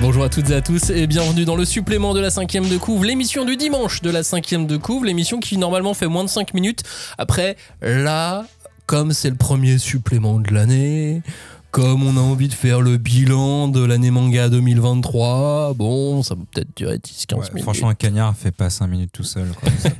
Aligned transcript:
Bonjour 0.00 0.22
à 0.22 0.28
toutes 0.28 0.48
et 0.50 0.54
à 0.54 0.60
tous 0.60 0.90
et 0.90 1.08
bienvenue 1.08 1.44
dans 1.44 1.56
le 1.56 1.64
supplément 1.64 2.14
de 2.14 2.20
la 2.20 2.30
cinquième 2.30 2.68
de 2.68 2.78
couvre, 2.78 3.04
l'émission 3.04 3.44
du 3.44 3.56
dimanche 3.56 4.00
de 4.00 4.10
la 4.10 4.22
cinquième 4.22 4.68
de 4.68 4.76
couvre, 4.76 5.04
l'émission 5.04 5.40
qui 5.40 5.58
normalement 5.58 5.92
fait 5.92 6.06
moins 6.06 6.22
de 6.22 6.28
5 6.28 6.54
minutes. 6.54 6.84
Après, 7.18 7.56
là, 7.82 8.46
comme 8.86 9.12
c'est 9.12 9.28
le 9.28 9.36
premier 9.36 9.76
supplément 9.76 10.38
de 10.38 10.54
l'année, 10.54 11.22
comme 11.70 12.02
on 12.02 12.16
a 12.16 12.20
envie 12.20 12.48
de 12.48 12.54
faire 12.54 12.80
le 12.80 12.96
bilan 12.96 13.68
de 13.68 13.84
l'année 13.84 14.10
manga 14.10 14.48
2023, 14.48 15.74
bon, 15.74 16.22
ça 16.22 16.34
peut 16.34 16.42
peut-être 16.52 16.74
durer 16.76 16.96
10-15 16.96 17.34
Ouais, 17.34 17.44
minutes. 17.50 17.62
franchement, 17.62 17.88
un 17.90 17.94
cagnard 17.94 18.34
fait 18.36 18.50
pas 18.52 18.70
5 18.70 18.86
minutes 18.86 19.10
tout 19.12 19.22
seul. 19.24 19.48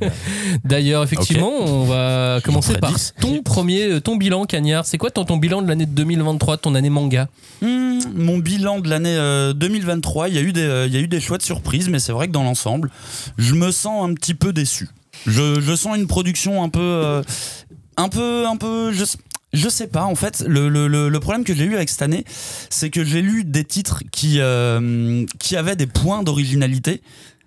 D'ailleurs, 0.63 1.03
effectivement, 1.03 1.51
on 1.59 1.85
va 1.85 2.39
commencer 2.43 2.73
par 2.77 2.91
10. 2.91 3.13
ton 3.21 3.43
premier, 3.43 4.01
ton 4.01 4.15
bilan, 4.15 4.45
Cagnard. 4.45 4.85
C'est 4.85 4.97
quoi 4.97 5.11
ton, 5.11 5.25
ton 5.25 5.37
bilan 5.37 5.61
de 5.61 5.67
l'année 5.67 5.85
2023, 5.85 6.57
ton 6.57 6.75
année 6.75 6.89
manga? 6.89 7.27
Hmm, 7.61 7.99
mon 8.15 8.37
bilan 8.39 8.79
de 8.79 8.89
l'année 8.89 9.15
euh, 9.15 9.53
2023, 9.53 10.29
il 10.29 10.35
y, 10.35 10.37
a 10.37 10.41
eu 10.41 10.53
des, 10.53 10.61
euh, 10.61 10.87
il 10.87 10.93
y 10.93 10.97
a 10.97 10.99
eu 10.99 11.07
des 11.07 11.21
chouettes 11.21 11.41
surprises, 11.43 11.89
mais 11.89 11.99
c'est 11.99 12.11
vrai 12.11 12.27
que 12.27 12.33
dans 12.33 12.43
l'ensemble, 12.43 12.89
je 13.37 13.53
me 13.53 13.71
sens 13.71 14.09
un 14.09 14.13
petit 14.15 14.33
peu 14.33 14.53
déçu. 14.53 14.89
Je, 15.27 15.59
je 15.59 15.75
sens 15.75 15.97
une 15.97 16.07
production 16.07 16.63
un 16.63 16.69
peu. 16.69 16.79
euh, 16.79 17.21
un 17.97 18.09
peu. 18.09 18.47
Un 18.47 18.55
peu. 18.55 18.91
Je, 18.93 19.03
je 19.53 19.69
sais 19.69 19.87
pas, 19.87 20.03
en 20.03 20.15
fait, 20.15 20.43
le, 20.47 20.69
le- 20.69 20.87
problème 21.19 21.43
que 21.43 21.53
j'ai 21.55 21.65
eu 21.65 21.75
avec 21.75 21.89
cette 21.89 22.01
année, 22.01 22.23
c'est 22.69 22.89
que 22.89 23.03
j'ai 23.03 23.21
lu 23.21 23.43
des 23.43 23.63
titres 23.63 24.03
qui, 24.11 24.39
euh, 24.39 25.25
avaient 25.55 25.75
des 25.75 25.87
points 25.87 26.23
d'originalité, 26.23 27.01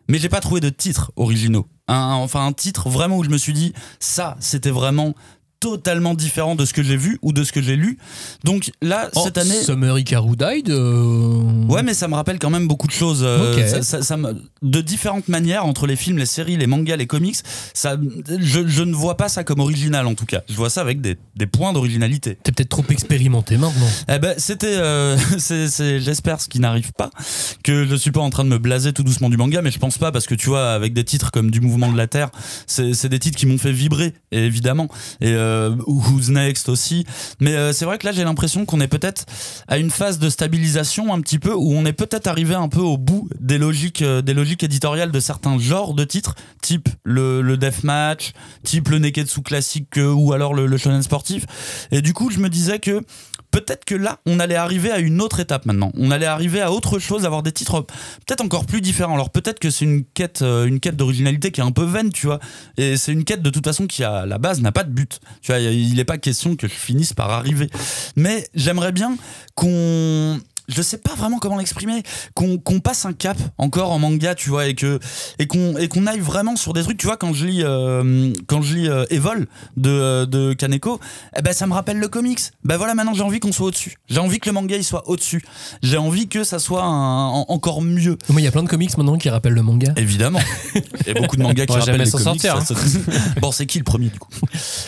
mais 0.08 0.18
j'ai 0.18 0.28
pas 0.28 0.40
trouvé 0.40 0.60
de 0.60 0.68
titres 0.68 1.12
originaux. 1.16 1.68
Enfin, 1.88 2.46
un 2.46 2.52
titre 2.52 2.88
vraiment 2.88 3.18
où 3.18 3.24
je 3.24 3.30
me 3.30 3.36
suis 3.38 3.52
dit, 3.52 3.72
ça, 4.00 4.36
c'était 4.40 4.70
vraiment 4.70 5.14
totalement 5.62 6.14
différent 6.14 6.56
de 6.56 6.64
ce 6.64 6.72
que 6.72 6.82
j'ai 6.82 6.96
vu 6.96 7.18
ou 7.22 7.32
de 7.32 7.44
ce 7.44 7.52
que 7.52 7.62
j'ai 7.62 7.76
lu. 7.76 7.96
Donc 8.42 8.72
là, 8.82 9.08
cette 9.22 9.38
année. 9.38 9.54
Oh, 9.60 9.64
Summer 9.64 9.96
Hikaru 9.96 10.34
died 10.36 10.70
euh, 10.70 11.64
Ouais, 11.68 11.84
mais 11.84 11.94
ça 11.94 12.08
me 12.08 12.14
rappelle 12.14 12.40
quand 12.40 12.50
même 12.50 12.66
beaucoup 12.66 12.88
de 12.88 12.92
choses. 12.92 13.20
euh, 13.22 13.54
Ok. 13.56 13.68
ça- 13.68 13.82
ça- 13.82 14.02
ça 14.02 14.16
me- 14.16 14.34
de 14.62 14.80
différentes 14.80 15.28
manières, 15.28 15.64
entre 15.64 15.86
les 15.86 15.94
films, 15.94 16.18
les 16.18 16.26
séries, 16.26 16.56
les 16.56 16.66
mangas, 16.66 16.96
les 16.96 17.06
comics, 17.06 17.36
ça, 17.74 17.96
je, 18.40 18.66
je 18.66 18.82
ne 18.82 18.92
vois 18.94 19.16
pas 19.16 19.28
ça 19.28 19.44
comme 19.44 19.60
original 19.60 20.06
en 20.08 20.14
tout 20.14 20.26
cas. 20.26 20.42
Je 20.48 20.54
vois 20.54 20.68
ça 20.70 20.80
avec 20.80 21.00
des, 21.00 21.16
des 21.36 21.46
points 21.46 21.72
d'originalité. 21.72 22.36
T'es 22.42 22.50
peut-être 22.50 22.68
trop 22.70 22.84
expérimenté 22.90 23.56
maintenant. 23.56 23.86
Eh 24.08 24.18
ben, 24.18 24.34
c'était, 24.38 24.66
euh, 24.76 25.16
c'est, 25.38 26.00
j'espère 26.00 26.40
ce 26.40 26.48
qui 26.48 26.58
n'arrive 26.58 26.92
pas, 26.92 27.10
que 27.62 27.86
je 27.86 27.94
suis 27.94 28.10
pas 28.10 28.20
en 28.20 28.30
train 28.30 28.42
de 28.44 28.48
me 28.48 28.58
blaser 28.58 28.92
tout 28.92 29.04
doucement 29.04 29.30
du 29.30 29.36
manga, 29.36 29.62
mais 29.62 29.70
je 29.70 29.78
pense 29.78 29.96
pas 29.98 30.10
parce 30.10 30.26
que 30.26 30.34
tu 30.34 30.48
vois, 30.48 30.72
avec 30.72 30.92
des 30.92 31.04
titres 31.04 31.30
comme 31.30 31.50
du 31.52 31.60
mouvement 31.60 31.92
de 31.92 31.96
la 31.96 32.08
Terre, 32.08 32.30
c'est, 32.66 32.94
c'est 32.94 33.08
des 33.08 33.18
titres 33.20 33.38
qui 33.38 33.46
m'ont 33.46 33.58
fait 33.58 33.72
vibrer, 33.72 34.14
évidemment, 34.32 34.88
et 35.20 35.32
euh, 35.32 35.51
Who's 35.86 36.28
Next 36.30 36.68
aussi. 36.68 37.04
Mais 37.40 37.54
euh, 37.54 37.72
c'est 37.72 37.84
vrai 37.84 37.98
que 37.98 38.06
là, 38.06 38.12
j'ai 38.12 38.24
l'impression 38.24 38.64
qu'on 38.66 38.80
est 38.80 38.88
peut-être 38.88 39.24
à 39.68 39.78
une 39.78 39.90
phase 39.90 40.18
de 40.18 40.28
stabilisation 40.28 41.12
un 41.12 41.20
petit 41.20 41.38
peu, 41.38 41.52
où 41.54 41.72
on 41.72 41.84
est 41.84 41.92
peut-être 41.92 42.26
arrivé 42.26 42.54
un 42.54 42.68
peu 42.68 42.80
au 42.80 42.98
bout 42.98 43.28
des 43.40 43.58
logiques, 43.58 44.02
euh, 44.02 44.22
des 44.22 44.34
logiques 44.34 44.62
éditoriales 44.62 45.10
de 45.10 45.20
certains 45.20 45.58
genres 45.58 45.94
de 45.94 46.04
titres, 46.04 46.34
type 46.62 46.88
le, 47.04 47.42
le 47.42 47.56
deathmatch, 47.56 48.32
type 48.64 48.88
le 48.88 48.98
neketsu 48.98 49.42
classique 49.42 49.98
euh, 49.98 50.12
ou 50.12 50.32
alors 50.32 50.54
le, 50.54 50.66
le 50.66 50.76
shonen 50.76 51.02
sportif. 51.02 51.44
Et 51.90 52.02
du 52.02 52.12
coup, 52.12 52.30
je 52.30 52.38
me 52.38 52.48
disais 52.48 52.78
que 52.78 53.00
peut-être 53.52 53.84
que 53.84 53.94
là, 53.94 54.18
on 54.26 54.40
allait 54.40 54.56
arriver 54.56 54.90
à 54.90 54.98
une 54.98 55.20
autre 55.20 55.38
étape 55.38 55.66
maintenant. 55.66 55.92
On 55.96 56.10
allait 56.10 56.26
arriver 56.26 56.60
à 56.60 56.72
autre 56.72 56.98
chose, 56.98 57.24
avoir 57.24 57.44
des 57.44 57.52
titres 57.52 57.82
peut-être 58.26 58.40
encore 58.40 58.66
plus 58.66 58.80
différents. 58.80 59.14
Alors 59.14 59.30
peut-être 59.30 59.60
que 59.60 59.70
c'est 59.70 59.84
une 59.84 60.04
quête, 60.04 60.42
euh, 60.42 60.66
une 60.66 60.80
quête 60.80 60.96
d'originalité 60.96 61.52
qui 61.52 61.60
est 61.60 61.64
un 61.64 61.70
peu 61.70 61.84
vaine, 61.84 62.10
tu 62.10 62.26
vois. 62.26 62.40
Et 62.78 62.96
c'est 62.96 63.12
une 63.12 63.24
quête 63.24 63.42
de 63.42 63.50
toute 63.50 63.64
façon 63.64 63.86
qui 63.86 64.02
à 64.02 64.26
la 64.26 64.38
base 64.38 64.60
n'a 64.60 64.72
pas 64.72 64.82
de 64.82 64.90
but. 64.90 65.20
Tu 65.42 65.52
vois, 65.52 65.60
il 65.60 65.94
n'est 65.94 66.04
pas 66.04 66.18
question 66.18 66.56
que 66.56 66.66
je 66.66 66.72
finisse 66.72 67.12
par 67.12 67.30
arriver. 67.30 67.68
Mais 68.16 68.48
j'aimerais 68.54 68.92
bien 68.92 69.16
qu'on 69.54 70.40
je 70.68 70.80
sais 70.82 70.98
pas 70.98 71.14
vraiment 71.14 71.38
comment 71.38 71.58
l'exprimer, 71.58 72.02
qu'on 72.34 72.58
passe 72.80 73.04
un 73.04 73.12
cap 73.12 73.36
encore 73.58 73.90
en 73.92 73.98
manga, 73.98 74.34
tu 74.34 74.48
vois, 74.50 74.66
et 74.66 74.74
que 74.74 74.98
et 75.38 75.46
qu'on 75.46 75.76
et 75.76 75.88
qu'on 75.88 76.06
aille 76.06 76.20
vraiment 76.20 76.56
sur 76.56 76.72
des 76.72 76.82
trucs, 76.82 76.98
tu 76.98 77.06
vois, 77.06 77.16
quand 77.16 77.32
je 77.32 77.46
lis 77.46 77.62
euh, 77.64 78.32
quand 78.46 78.62
je 78.62 78.74
lis 78.76 78.88
euh, 78.88 79.04
Evol 79.10 79.46
de 79.76 79.90
euh, 79.90 80.26
de 80.26 80.52
Kaneko, 80.52 81.00
eh 81.36 81.42
ben 81.42 81.52
ça 81.52 81.66
me 81.66 81.72
rappelle 81.74 81.98
le 81.98 82.08
comics. 82.08 82.40
Ben 82.64 82.76
voilà, 82.76 82.94
maintenant 82.94 83.14
j'ai 83.14 83.22
envie 83.22 83.40
qu'on 83.40 83.52
soit 83.52 83.66
au-dessus. 83.66 83.96
J'ai 84.08 84.18
envie 84.20 84.38
que 84.40 84.48
le 84.48 84.52
manga 84.54 84.76
il 84.76 84.84
soit 84.84 85.08
au-dessus. 85.08 85.42
J'ai 85.82 85.96
envie 85.98 86.28
que 86.28 86.44
ça 86.44 86.58
soit 86.58 86.82
un- 86.84 87.28
en- 87.28 87.46
encore 87.48 87.82
mieux. 87.82 88.16
Moi, 88.28 88.40
il 88.40 88.44
y 88.44 88.46
a 88.46 88.52
plein 88.52 88.62
de 88.62 88.68
comics 88.68 88.96
maintenant 88.96 89.18
qui 89.18 89.28
rappellent 89.30 89.52
le 89.54 89.62
manga. 89.62 89.92
Évidemment. 89.96 90.40
Et 91.06 91.14
beaucoup 91.14 91.36
de 91.36 91.42
mangas 91.42 91.66
qui 91.66 91.72
rappellent 91.72 92.00
les 92.02 92.10
comics, 92.10 92.40
sortir, 92.42 92.62
ça- 92.62 92.74
bon, 93.40 93.52
c'est 93.52 93.66
qui 93.66 93.78
le 93.78 93.84
premier 93.84 94.08
du 94.08 94.18
coup? 94.18 94.28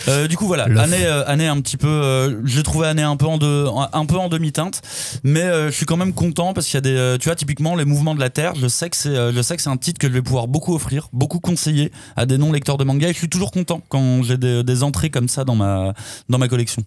Euh, 0.07 0.27
Du 0.27 0.37
coup 0.37 0.47
voilà, 0.47 0.63
année 0.81 1.05
année 1.05 1.47
un 1.47 1.59
petit 1.61 1.77
peu 1.77 2.41
j'ai 2.45 2.63
trouvé 2.63 2.87
année 2.87 3.01
un 3.03 3.15
peu 3.17 3.25
en 3.25 3.37
de, 3.37 3.65
un 3.93 4.05
peu 4.05 4.17
en 4.17 4.29
demi-teinte, 4.29 4.81
mais 5.23 5.43
je 5.69 5.75
suis 5.75 5.85
quand 5.85 5.97
même 5.97 6.13
content 6.13 6.53
parce 6.53 6.65
qu'il 6.67 6.75
y 6.75 6.77
a 6.77 6.81
des 6.81 6.95
euh, 6.95 7.17
tu 7.17 7.29
vois 7.29 7.35
typiquement 7.35 7.75
les 7.75 7.85
mouvements 7.85 8.15
de 8.15 8.19
la 8.19 8.29
terre, 8.29 8.53
je 8.55 8.67
sais 8.67 8.89
que 8.89 8.97
c'est 8.97 9.09
euh, 9.09 9.31
je 9.33 9.41
sais 9.41 9.55
que 9.55 9.61
c'est 9.61 9.69
un 9.69 9.77
titre 9.77 9.99
que 9.99 10.07
je 10.07 10.13
vais 10.13 10.21
pouvoir 10.21 10.47
beaucoup 10.47 10.73
offrir, 10.75 11.07
beaucoup 11.13 11.39
conseiller 11.39 11.91
à 12.15 12.25
des 12.25 12.37
non 12.37 12.51
lecteurs 12.51 12.77
de 12.77 12.83
manga 12.83 13.07
et 13.09 13.13
je 13.13 13.17
suis 13.17 13.29
toujours 13.29 13.51
content 13.51 13.81
quand 13.89 14.23
j'ai 14.23 14.37
des, 14.37 14.63
des 14.63 14.83
entrées 14.83 15.09
comme 15.09 15.27
ça 15.29 15.43
dans 15.43 15.55
ma 15.55 15.93
dans 16.29 16.37
ma 16.37 16.47
collection. 16.47 16.83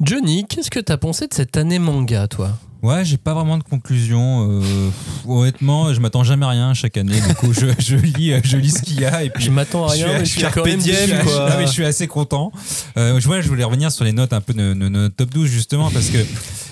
Johnny, 0.00 0.44
qu'est-ce 0.48 0.70
que 0.70 0.80
t'as 0.80 0.96
pensé 0.96 1.26
de 1.26 1.34
cette 1.34 1.56
année 1.56 1.78
manga, 1.78 2.26
toi? 2.28 2.50
Ouais, 2.82 3.04
j'ai 3.04 3.18
pas 3.18 3.34
vraiment 3.34 3.58
de 3.58 3.62
conclusion. 3.62 4.48
euh, 4.62 4.90
honnêtement, 5.28 5.92
je 5.92 6.00
m'attends 6.00 6.24
jamais 6.24 6.46
à 6.46 6.48
rien 6.48 6.72
chaque 6.72 6.96
année. 6.96 7.20
Du 7.20 7.34
coup, 7.34 7.52
je, 7.52 7.66
je 7.78 7.94
lis, 7.96 8.32
euh, 8.32 8.40
je 8.42 8.56
lis 8.56 8.70
ce 8.70 8.80
qu'il 8.82 8.98
y 9.00 9.04
a 9.04 9.22
et 9.22 9.28
puis 9.28 9.44
Je 9.44 9.50
m'attends 9.50 9.86
à 9.86 9.94
je 9.94 10.04
rien, 10.04 10.18
mais 10.18 10.24
je 10.24 10.30
suis 10.30 10.42
quand 10.42 10.64
même 10.64 10.80
je 10.80 10.90
suis- 10.90 11.06
déçu, 11.12 11.22
quoi. 11.22 11.50
non, 11.50 11.56
mais 11.58 11.66
je 11.66 11.72
suis 11.72 11.84
assez 11.84 12.06
content. 12.06 12.52
Euh, 12.96 13.20
je, 13.20 13.28
ouais, 13.28 13.42
je 13.42 13.48
voulais 13.48 13.64
revenir 13.64 13.92
sur 13.92 14.04
les 14.04 14.12
notes 14.12 14.32
un 14.32 14.40
peu 14.40 14.54
de, 14.54 14.72
de- 14.72 14.78
de 14.78 14.88
notre 14.88 15.14
top 15.14 15.28
12 15.30 15.46
justement 15.50 15.90
parce 15.90 16.08
que 16.08 16.18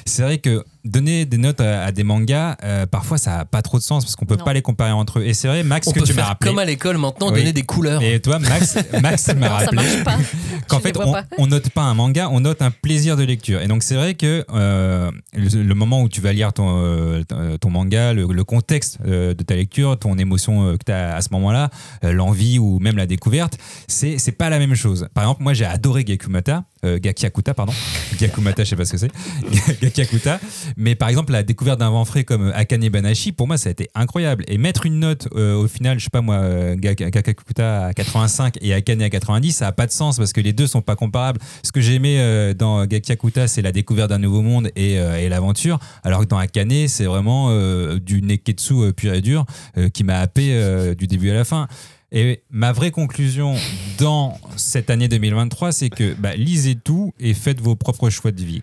c'est 0.07 0.23
vrai 0.23 0.39
que 0.39 0.65
donner 0.84 1.25
des 1.27 1.39
notes 1.39 1.61
à, 1.61 1.84
à 1.84 1.93
des 1.93 2.03
mangas, 2.05 2.56
euh, 2.65 2.87
parfois 2.87 3.19
ça 3.19 3.41
a 3.41 3.44
pas 3.44 3.62
trop 3.62 3.78
de 3.78 3.83
sens 3.83 4.05
parce 4.05 4.16
qu'on 4.16 4.27
peut 4.27 4.37
Non. 4.37 4.44
pas 4.44 4.53
les 4.53 4.62
comparer 4.62 4.93
entre 4.93 5.19
eux. 5.21 5.25
Et 5.25 5.34
c'est 5.34 5.49
vrai, 5.49 5.62
Max, 5.62 5.87
On 5.89 5.93
que 5.93 6.00
peut 6.00 6.06
tu 6.06 6.15
m'as 6.15 6.25
rappelé. 6.25 6.50
comme 6.50 6.59
à 6.59 6.65
l'école 6.65 6.99
maintenant, 6.99 7.31
Oui. 7.31 7.39
donner 7.41 7.53
des 7.53 7.62
couleurs. 7.62 8.03
Et 8.03 8.21
toi, 8.21 8.39
Max, 8.39 8.78
Max 9.03 9.34
m'a 9.34 9.49
rappelé 9.49 9.83
qu'en 10.69 10.77
Je 10.78 10.83
fait, 10.83 10.97
on, 10.97 11.12
pas. 11.12 11.25
on 11.39 11.47
note 11.47 11.71
pas 11.71 11.83
un 11.83 11.94
manga, 11.94 12.28
on 12.31 12.41
note 12.41 12.62
un 12.62 12.71
plaisir 12.71 13.16
de 13.16 13.25
lecture. 13.25 13.61
Et 13.62 13.66
donc, 13.69 13.83
c'est 13.83 13.94
vrai 13.97 14.15
que 14.15 14.44
euh, 14.53 15.11
le, 15.34 15.62
le 15.62 15.75
moment 15.75 16.03
où 16.03 16.09
tu 16.09 16.21
vas 16.21 16.33
lire 16.33 16.53
ton, 16.53 16.83
euh, 16.83 17.22
ton 17.60 17.71
manga, 17.71 18.12
le, 18.12 18.27
le 18.31 18.45
contexte 18.45 18.99
euh, 19.06 19.34
de 19.34 19.43
ta 19.43 19.55
lecture, 19.56 19.99
ton 19.99 20.16
émotion 20.19 20.69
euh, 20.69 20.72
que 20.77 20.84
tu 20.87 20.93
as 20.93 21.16
à 21.16 21.21
ce 21.22 21.28
moment-là, 21.33 21.71
euh, 22.05 22.12
l'envie 22.12 22.59
ou 22.59 22.78
même 22.78 22.97
la 22.97 23.06
découverte, 23.06 23.59
c'est 23.87 24.19
c'est 24.19 24.33
pas 24.33 24.49
la 24.50 24.59
même 24.59 24.75
chose. 24.75 25.09
Par 25.15 25.25
exemple, 25.25 25.43
moi, 25.43 25.55
j'ai 25.55 25.65
adoré 25.65 26.05
Gakumata, 26.05 26.65
euh, 26.84 26.99
Gakiakuta, 27.00 27.55
pardon. 27.55 27.72
Gakumata, 28.21 28.65
je 28.65 28.71
sais 28.71 28.77
pas 28.77 28.84
ce 28.84 28.93
que 28.93 28.99
c'est. 28.99 29.10
Gakiakuta. 29.83 30.41
Mais 30.77 30.95
par 30.95 31.09
exemple, 31.09 31.33
la 31.33 31.43
découverte 31.43 31.79
d'un 31.81 31.91
vent 31.91 32.05
frais 32.05 32.25
comme 32.25 32.53
Akane 32.55 32.89
Banashi, 32.89 33.33
pour 33.33 33.47
moi, 33.47 33.56
ça 33.56 33.69
a 33.69 33.73
été 33.73 33.89
incroyable. 33.95 34.45
Et 34.49 34.59
mettre 34.59 34.87
une 34.87 34.99
note 34.99 35.29
euh, 35.34 35.55
au 35.56 35.69
final, 35.69 35.99
je 35.99 36.05
sais 36.05 36.11
pas 36.11 36.21
moi, 36.21 36.37
euh, 36.37 36.77
Gak- 36.77 37.11
Gakiakuta 37.11 37.87
à 37.87 37.95
85 37.95 38.59
et 38.61 38.75
Akane 38.75 39.03
à 39.03 39.11
90, 39.11 39.53
ça 39.53 39.67
a 39.69 39.73
pas 39.73 39.87
de 39.87 39.93
sens 39.93 40.17
parce 40.19 40.33
que 40.33 40.41
les 40.41 40.53
deux 40.53 40.67
sont 40.67 40.83
pas 40.83 40.97
comparables. 40.97 41.41
Ce 41.62 41.73
que 41.73 41.81
j'ai 41.81 41.95
aimé 41.95 42.17
euh, 42.21 42.55
dans 42.55 42.84
Gakiakuta, 42.87 43.49
c'est 43.49 43.62
la 43.62 43.73
découverte 43.73 44.11
d'un 44.11 44.19
nouveau 44.19 44.43
monde 44.43 44.71
et, 44.77 44.99
euh, 44.99 45.17
et 45.19 45.28
l'aventure. 45.28 45.78
Alors 46.03 46.21
que 46.21 46.27
dans 46.27 46.39
Akane, 46.39 46.89
c'est 46.89 47.05
vraiment 47.05 47.49
euh, 47.51 47.99
du 47.99 48.23
neketsu 48.23 48.75
euh, 48.75 48.93
pur 48.93 49.15
et 49.15 49.21
dur 49.21 49.47
euh, 49.77 49.89
qui 49.89 50.05
m'a 50.05 50.19
happé 50.21 50.51
euh, 50.53 50.95
du 50.95 51.07
début 51.07 51.31
à 51.31 51.34
la 51.34 51.45
fin. 51.45 51.69
Et 52.11 52.43
ma 52.51 52.73
vraie 52.73 52.91
conclusion 52.91 53.55
dans 53.99 54.39
cette 54.57 54.89
année 54.89 55.09
2023, 55.09 55.73
c'est 55.73 55.91
que 55.91 56.15
bah, 56.15 56.34
lisez 56.37 56.75
tout 56.75 57.12
et 57.21 57.34
faites 57.34 57.61
vos 57.61 57.77
propres 57.77 58.09
choix 58.09 58.33
de 58.33 58.43
vie. 58.43 58.62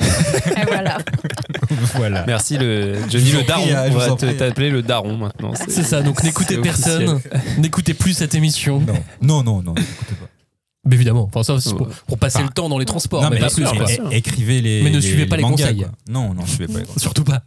Et 0.56 0.64
voilà. 0.66 0.98
voilà. 1.94 2.24
Merci 2.26 2.58
le 2.58 2.94
Johnny 3.10 3.32
le 3.32 3.42
daron. 3.42 3.62
prie, 3.62 3.70
je 3.72 3.96
On 3.96 3.98
va 3.98 4.34
t'appeler 4.34 4.70
le 4.70 4.82
daron 4.82 5.16
maintenant. 5.16 5.52
C'est 5.68 5.82
ça, 5.82 6.02
donc 6.02 6.22
n'écoutez 6.22 6.58
personne, 6.58 7.20
n'écoutez 7.58 7.94
plus 7.94 8.12
cette 8.14 8.34
émission. 8.34 8.80
Non, 8.80 8.94
non, 9.22 9.42
non, 9.42 9.62
non, 9.62 9.74
écoutez 9.74 10.14
pas. 10.20 10.26
Mais 10.86 10.96
évidemment, 10.96 11.30
enfin, 11.32 11.42
ça, 11.42 11.58
c'est 11.60 11.74
pour, 11.74 11.88
pour 11.88 12.18
passer 12.18 12.38
Enfin, 12.38 12.46
le 12.46 12.52
temps 12.52 12.68
dans 12.68 12.76
les 12.76 12.84
transports, 12.84 13.22
non, 13.22 13.30
mais, 13.30 13.36
mais 13.36 13.40
pas 13.46 13.50
plus. 13.50 13.64
quoi. 13.64 13.86
écrivez 14.12 14.60
les. 14.60 14.82
Mais 14.82 14.90
ne 14.90 15.00
suivez 15.00 15.24
pas 15.24 15.36
les 15.36 15.42
mangas, 15.42 15.64
conseils. 15.68 15.78
quoi. 15.78 15.88
Non, 16.10 16.34
non, 16.34 16.44
suivez 16.44 16.66
pas 16.66 16.80
les 16.80 16.84
conseils. 16.86 17.00
Surtout 17.00 17.24
pas. 17.24 17.42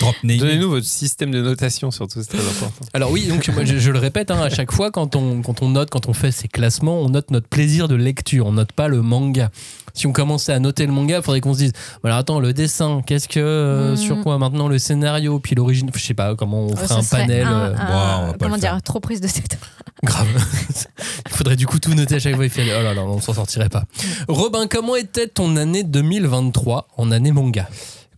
Drop 0.00 0.14
name. 0.22 0.38
Donnez-nous 0.38 0.68
votre 0.70 0.86
système 0.86 1.30
de 1.30 1.40
notation 1.40 1.90
surtout, 1.90 2.20
c'est 2.22 2.28
très 2.36 2.46
important. 2.46 2.84
Alors 2.92 3.10
oui, 3.10 3.26
donc 3.28 3.48
moi, 3.48 3.64
je, 3.64 3.78
je 3.78 3.90
le 3.90 3.98
répète, 3.98 4.30
hein, 4.30 4.40
à 4.40 4.50
chaque 4.50 4.72
fois, 4.72 4.90
quand 4.90 5.16
on, 5.16 5.42
quand 5.42 5.62
on 5.62 5.70
note, 5.70 5.90
quand 5.90 6.08
on 6.08 6.12
fait 6.12 6.32
ces 6.32 6.48
classements, 6.48 7.00
on 7.00 7.08
note 7.10 7.30
notre 7.30 7.48
plaisir 7.48 7.88
de 7.88 7.94
lecture, 7.94 8.46
on 8.46 8.52
note 8.52 8.72
pas 8.72 8.88
le 8.88 9.00
manga. 9.02 9.50
Si 9.92 10.06
on 10.06 10.12
commençait 10.12 10.52
à 10.52 10.60
noter 10.60 10.86
le 10.86 10.92
manga, 10.92 11.16
il 11.16 11.22
faudrait 11.22 11.40
qu'on 11.40 11.52
se 11.54 11.58
dise, 11.58 11.72
voilà, 12.02 12.18
attends, 12.18 12.38
le 12.38 12.52
dessin, 12.52 13.02
qu'est-ce 13.04 13.26
que, 13.26 13.40
euh, 13.40 13.96
sur 13.96 14.20
quoi 14.20 14.38
maintenant 14.38 14.68
le 14.68 14.78
scénario, 14.78 15.40
puis 15.40 15.56
l'origine, 15.56 15.90
je 15.94 16.00
sais 16.00 16.14
pas 16.14 16.36
comment 16.36 16.66
on 16.66 16.76
ferait 16.76 16.94
un 16.94 17.02
panel. 17.02 17.44
un- 17.46 17.52
euh, 17.52 17.74
un- 17.76 17.86
bon, 17.86 17.92
on 17.92 18.26
va 18.28 18.32
pas 18.34 18.38
comment 18.44 18.54
le 18.54 18.60
dire, 18.60 18.78
trop 18.84 19.00
prise 19.00 19.20
de 19.20 19.26
tête. 19.28 19.58
Grave. 20.04 20.28
Il 21.26 21.32
faudrait 21.36 21.56
du 21.56 21.66
coup 21.66 21.78
tout 21.78 21.92
noter 21.94 22.14
à 22.14 22.18
chaque 22.20 22.34
fois. 22.36 22.44
Il 22.44 22.50
fait, 22.50 22.62
oh 22.78 22.82
là 22.82 22.94
là, 22.94 23.02
on 23.02 23.20
s'en 23.20 23.34
sortirait 23.34 23.68
pas. 23.68 23.84
Robin, 24.28 24.66
comment 24.68 24.96
était 24.96 25.26
ton 25.26 25.56
année 25.56 25.82
2023 25.84 26.88
en 26.96 27.10
année 27.10 27.32
manga? 27.32 27.68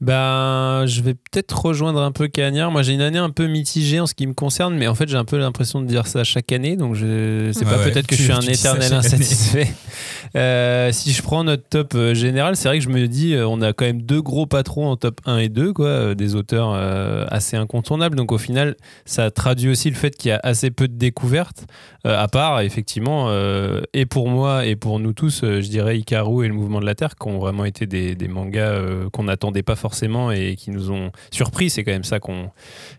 Ben, 0.02 0.84
je 0.86 1.00
vais 1.00 1.14
peut-être 1.14 1.64
rejoindre 1.64 2.02
un 2.02 2.10
peu 2.10 2.26
Cagnard. 2.26 2.72
Moi, 2.72 2.82
j'ai 2.82 2.92
une 2.92 3.02
année 3.02 3.20
un 3.20 3.30
peu 3.30 3.46
mitigée 3.46 4.00
en 4.00 4.06
ce 4.06 4.14
qui 4.14 4.26
me 4.26 4.34
concerne, 4.34 4.74
mais 4.74 4.88
en 4.88 4.96
fait, 4.96 5.08
j'ai 5.08 5.16
un 5.16 5.24
peu 5.24 5.38
l'impression 5.38 5.80
de 5.80 5.86
dire 5.86 6.08
ça 6.08 6.24
chaque 6.24 6.50
année, 6.50 6.74
donc 6.74 6.96
je 6.96 7.52
sais 7.52 7.64
pas, 7.64 7.78
ouais. 7.78 7.92
peut-être 7.92 8.08
que 8.08 8.16
je 8.16 8.22
suis 8.24 8.32
un 8.32 8.40
éternel 8.40 8.92
insatisfait. 8.92 9.68
Euh, 10.34 10.92
si 10.92 11.12
je 11.12 11.20
prends 11.20 11.44
notre 11.44 11.68
top 11.68 11.94
euh, 11.94 12.14
général, 12.14 12.56
c'est 12.56 12.66
vrai 12.66 12.78
que 12.78 12.84
je 12.84 12.88
me 12.88 13.06
dis, 13.06 13.34
euh, 13.34 13.46
on 13.46 13.60
a 13.60 13.74
quand 13.74 13.84
même 13.84 14.00
deux 14.00 14.22
gros 14.22 14.46
patrons 14.46 14.88
en 14.88 14.96
top 14.96 15.20
1 15.26 15.36
et 15.38 15.50
2, 15.50 15.74
quoi, 15.74 16.14
des 16.14 16.36
auteurs 16.36 16.72
assez 17.30 17.58
incontournables. 17.58 18.16
Donc 18.16 18.32
au 18.32 18.38
final, 18.38 18.76
ça 19.04 19.30
traduit 19.30 19.68
aussi 19.68 19.90
le 19.90 19.96
fait 19.96 20.16
qu'il 20.16 20.30
y 20.30 20.32
a 20.32 20.40
assez 20.42 20.70
peu 20.70 20.88
de 20.88 20.94
découvertes, 20.94 21.66
à 22.04 22.28
part 22.28 22.60
effectivement, 22.60 23.30
et 23.92 24.06
pour 24.06 24.28
moi 24.28 24.64
et 24.64 24.74
pour 24.74 25.00
nous 25.00 25.12
tous, 25.12 25.40
je 25.42 25.68
dirais 25.68 25.98
Ikaru 25.98 26.46
et 26.46 26.48
le 26.48 26.54
Mouvement 26.54 26.80
de 26.80 26.86
la 26.86 26.94
Terre, 26.94 27.16
qui 27.16 27.28
ont 27.28 27.38
vraiment 27.38 27.66
été 27.66 27.86
des, 27.86 28.14
des 28.14 28.28
mangas 28.28 28.80
qu'on 29.12 29.24
n'attendait 29.24 29.62
pas 29.62 29.76
forcément 29.76 29.91
et 30.32 30.56
qui 30.56 30.70
nous 30.70 30.90
ont 30.90 31.10
surpris. 31.30 31.70
C'est 31.70 31.84
quand 31.84 31.92
même 31.92 32.04
ça 32.04 32.20
qu'on 32.20 32.50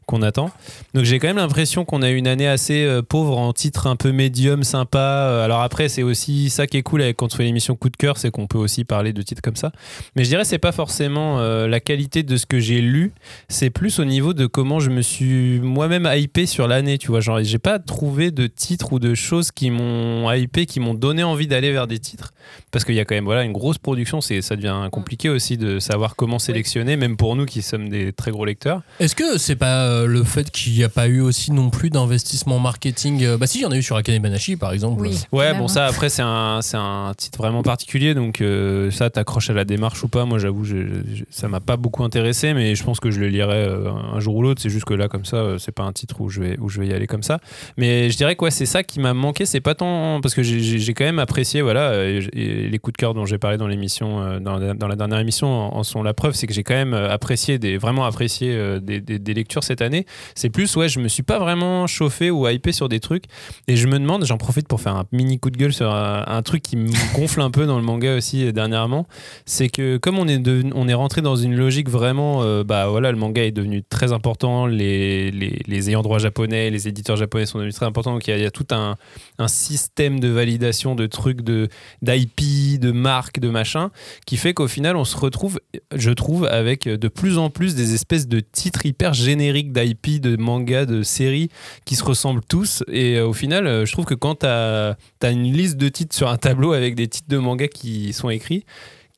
qu'on 0.05 0.21
attend. 0.21 0.51
Donc 0.93 1.05
j'ai 1.05 1.19
quand 1.19 1.27
même 1.27 1.37
l'impression 1.37 1.85
qu'on 1.85 2.01
a 2.01 2.09
eu 2.09 2.15
une 2.15 2.27
année 2.27 2.47
assez 2.47 2.83
euh, 2.83 3.01
pauvre 3.01 3.37
en 3.37 3.53
titres 3.53 3.87
un 3.87 3.95
peu 3.95 4.11
médium, 4.11 4.63
sympa. 4.63 4.99
Euh, 4.99 5.45
Alors 5.45 5.61
après, 5.61 5.89
c'est 5.89 6.03
aussi 6.03 6.49
ça 6.49 6.67
qui 6.67 6.77
est 6.77 6.83
cool 6.83 7.01
avec 7.01 7.17
quand 7.17 7.33
on 7.33 7.37
fait 7.37 7.43
l'émission 7.43 7.75
Coup 7.75 7.89
de 7.89 7.97
cœur, 7.97 8.17
c'est 8.17 8.31
qu'on 8.31 8.47
peut 8.47 8.57
aussi 8.57 8.83
parler 8.83 9.13
de 9.13 9.21
titres 9.21 9.41
comme 9.41 9.55
ça. 9.55 9.71
Mais 10.15 10.23
je 10.23 10.29
dirais 10.29 10.43
c'est 10.45 10.57
pas 10.57 10.71
forcément 10.71 11.39
euh, 11.39 11.67
la 11.67 11.79
qualité 11.79 12.23
de 12.23 12.37
ce 12.37 12.45
que 12.45 12.59
j'ai 12.59 12.81
lu, 12.81 13.13
c'est 13.47 13.69
plus 13.69 13.99
au 13.99 14.05
niveau 14.05 14.33
de 14.33 14.45
comment 14.45 14.79
je 14.79 14.89
me 14.89 15.01
suis 15.01 15.59
moi-même 15.59 16.09
hypé 16.13 16.45
sur 16.45 16.67
l'année. 16.67 16.97
Tu 16.97 17.07
vois, 17.07 17.19
genre 17.19 17.41
j'ai 17.41 17.59
pas 17.59 17.79
trouvé 17.79 18.31
de 18.31 18.47
titres 18.47 18.93
ou 18.93 18.99
de 18.99 19.15
choses 19.15 19.51
qui 19.51 19.69
m'ont 19.69 20.31
hypé, 20.31 20.65
qui 20.65 20.79
m'ont 20.79 20.93
donné 20.93 21.23
envie 21.23 21.47
d'aller 21.47 21.71
vers 21.71 21.87
des 21.87 21.99
titres, 21.99 22.33
parce 22.71 22.85
qu'il 22.85 22.95
y 22.95 22.99
a 22.99 23.05
quand 23.05 23.15
même 23.15 23.25
voilà 23.25 23.43
une 23.43 23.53
grosse 23.53 23.77
production. 23.77 24.21
C'est 24.21 24.41
ça 24.41 24.55
devient 24.55 24.89
compliqué 24.91 25.29
aussi 25.29 25.57
de 25.57 25.79
savoir 25.79 26.15
comment 26.15 26.39
sélectionner, 26.39 26.82
même 26.83 27.17
pour 27.17 27.35
nous 27.35 27.45
qui 27.45 27.61
sommes 27.61 27.89
des 27.89 28.13
très 28.13 28.31
gros 28.31 28.45
lecteurs. 28.45 28.81
Est-ce 28.99 29.15
que 29.15 29.37
c'est 29.37 29.55
pas 29.55 29.85
euh, 29.85 30.05
le 30.05 30.23
fait 30.23 30.51
qu'il 30.51 30.73
n'y 30.73 30.83
a 30.83 30.89
pas 30.89 31.07
eu 31.07 31.19
aussi 31.21 31.51
non 31.51 31.69
plus 31.69 31.89
d'investissement 31.89 32.59
marketing 32.59 33.23
euh, 33.23 33.37
Bah 33.37 33.47
si, 33.47 33.59
il 33.59 33.61
y 33.61 33.65
en 33.65 33.71
a 33.71 33.75
eu 33.77 33.81
sur 33.83 33.95
Akane 33.95 34.19
Banashi 34.21 34.55
par 34.55 34.71
exemple. 34.73 35.01
Oui. 35.01 35.17
Ouais, 35.31 35.53
bon, 35.53 35.67
ça, 35.67 35.85
après, 35.85 36.09
c'est 36.09 36.21
un, 36.21 36.59
c'est 36.61 36.77
un 36.77 37.13
titre 37.17 37.37
vraiment 37.39 37.63
particulier. 37.63 38.13
Donc, 38.13 38.41
euh, 38.41 38.91
ça, 38.91 39.09
t'accroches 39.09 39.49
à 39.49 39.53
la 39.53 39.65
démarche 39.65 40.03
ou 40.03 40.07
pas. 40.07 40.25
Moi, 40.25 40.39
j'avoue, 40.39 40.63
je- 40.63 40.75
je- 41.13 41.23
ça 41.29 41.47
m'a 41.47 41.59
pas 41.59 41.77
beaucoup 41.77 42.03
intéressé, 42.03 42.53
mais 42.53 42.75
je 42.75 42.83
pense 42.83 42.99
que 42.99 43.11
je 43.11 43.19
le 43.19 43.27
lirai 43.27 43.67
un 44.13 44.19
jour 44.19 44.35
ou 44.35 44.41
l'autre. 44.43 44.61
C'est 44.61 44.69
juste 44.69 44.85
que 44.85 44.93
là, 44.93 45.07
comme 45.07 45.25
ça, 45.25 45.55
c'est 45.59 45.71
pas 45.71 45.83
un 45.83 45.91
titre 45.93 46.21
où 46.21 46.29
je, 46.29 46.39
vais, 46.41 46.57
où 46.59 46.69
je 46.69 46.79
vais 46.79 46.87
y 46.87 46.93
aller 46.93 47.07
comme 47.07 47.23
ça. 47.23 47.39
Mais 47.77 48.09
je 48.09 48.17
dirais 48.17 48.35
que 48.35 48.43
ouais, 48.45 48.51
c'est 48.51 48.65
ça 48.65 48.83
qui 48.83 48.99
m'a 48.99 49.13
manqué. 49.13 49.45
C'est 49.45 49.61
pas 49.61 49.75
tant. 49.75 50.19
Parce 50.21 50.33
que 50.35 50.43
j'ai- 50.43 50.93
quand 50.93 51.05
même 51.05 51.19
apprécié, 51.19 51.61
voilà, 51.61 52.03
les 52.33 52.79
coups 52.79 52.93
de 52.93 52.97
cœur 52.97 53.13
dont 53.13 53.25
j'ai 53.25 53.37
parlé 53.37 53.57
dans 53.57 53.67
l'émission, 53.67 54.39
dans, 54.39 54.57
la- 54.57 54.73
dans 54.73 54.87
la 54.87 54.95
dernière 54.95 55.19
émission, 55.19 55.47
en, 55.47 55.77
en 55.77 55.83
sont 55.83 56.03
la 56.03 56.13
preuve. 56.13 56.33
C'est 56.35 56.47
que 56.47 56.53
j'ai 56.53 56.62
quand 56.63 56.73
même 56.73 56.93
euh, 56.93 57.09
apprécié, 57.09 57.59
des, 57.59 57.77
vraiment 57.77 58.05
apprécié 58.05 58.51
euh, 58.55 58.79
des, 58.79 58.99
des- 58.99 59.33
lectures 59.33 59.63
cette 59.63 59.81
année. 59.81 60.05
C'est 60.35 60.49
plus, 60.49 60.75
ouais, 60.75 60.89
je 60.89 60.99
me 60.99 61.07
suis 61.07 61.23
pas 61.23 61.39
vraiment 61.39 61.87
chauffé 61.87 62.29
ou 62.29 62.47
hypé 62.47 62.71
sur 62.71 62.87
des 62.89 62.99
trucs. 62.99 63.25
Et 63.67 63.75
je 63.75 63.87
me 63.87 63.97
demande, 63.99 64.25
j'en 64.25 64.37
profite 64.37 64.67
pour 64.67 64.79
faire 64.81 64.95
un 64.95 65.05
mini 65.11 65.39
coup 65.39 65.49
de 65.49 65.57
gueule 65.57 65.73
sur 65.73 65.91
un, 65.91 66.41
truc 66.43 66.61
qui 66.61 66.77
me 66.77 66.91
gonfle 67.15 67.41
un 67.41 67.51
peu 67.51 67.65
dans 67.65 67.77
le 67.77 67.83
manga 67.83 68.15
aussi 68.15 68.45
euh, 68.45 68.51
dernièrement, 68.51 69.07
c'est 69.45 69.69
que 69.69 69.97
comme 69.97 70.19
on 70.19 70.27
est, 70.27 70.37
devenu- 70.37 70.71
on 70.75 70.87
est 70.87 70.93
rentré 70.93 71.21
dans 71.21 71.35
une 71.35 71.55
logique 71.55 71.89
vraiment, 71.89 72.43
bah 72.63 72.87
voilà, 72.87 73.11
le 73.11 73.17
manga 73.17 73.43
est 73.43 73.51
devenu 73.51 73.83
très 73.83 74.11
important, 74.13 74.65
les, 74.65 75.31
les, 75.31 75.61
les 75.65 75.89
ayants 75.89 76.01
droit 76.01 76.19
japonais, 76.19 76.69
les 76.69 76.87
éditeurs 76.87 77.15
japonais 77.15 77.45
sont 77.45 77.57
devenus 77.57 77.75
très 77.75 77.85
importants, 77.85 78.13
donc 78.13 78.27
il 78.27 78.31
y 78.31 78.33
a, 78.33 78.37
il 78.37 78.43
y 78.43 78.45
a 78.45 78.51
tout 78.51 78.67
un, 78.71 78.95
un 79.39 79.47
système 79.47 80.19
de 80.19 80.27
validation 80.27 80.95
de 80.95 81.05
trucs, 81.07 81.41
de 81.41 81.69
d'IP, 82.01 82.79
de 82.79 82.91
marques, 82.91 83.39
de 83.39 83.49
machin, 83.49 83.91
qui 84.25 84.37
fait 84.37 84.53
qu'au 84.53 84.67
final 84.67 84.95
on 84.95 85.05
se 85.05 85.17
retrouve, 85.17 85.59
je 85.95 86.11
trouve, 86.11 86.47
avec 86.53 86.87
de 86.87 87.07
plus 87.07 87.37
en 87.37 87.49
plus 87.49 87.75
des 87.75 87.93
espèces 87.93 88.27
de 88.27 88.39
titres 88.39 88.85
hyper 88.85 89.13
génériques 89.13 89.71
d'IP, 89.71 90.21
de 90.21 90.37
manga, 90.37 90.85
de 90.85 91.03
séries 91.03 91.49
qui 91.85 91.95
se 91.95 92.03
ressemblent 92.03 92.43
tous. 92.47 92.83
Et 92.87 93.17
euh, 93.17 93.27
au 93.27 93.33
final, 93.33 93.67
euh, 93.67 93.85
je 93.85 93.91
trouve 93.91 94.05
que 94.05 94.13
quand 94.13 94.39
tu 94.39 94.45
as, 94.45 94.95
une 95.23 95.51
liste 95.51 95.77
de 95.77 95.89
titres 95.89 96.15
sur 96.15 96.29
un 96.29 96.37
tableau 96.37 96.73
avec 96.73 96.95
des 96.95 97.07
titres 97.07 97.29
de 97.29 97.37
manga 97.37 97.67
qui 97.67 98.13
sont 98.13 98.29
écrits, 98.29 98.65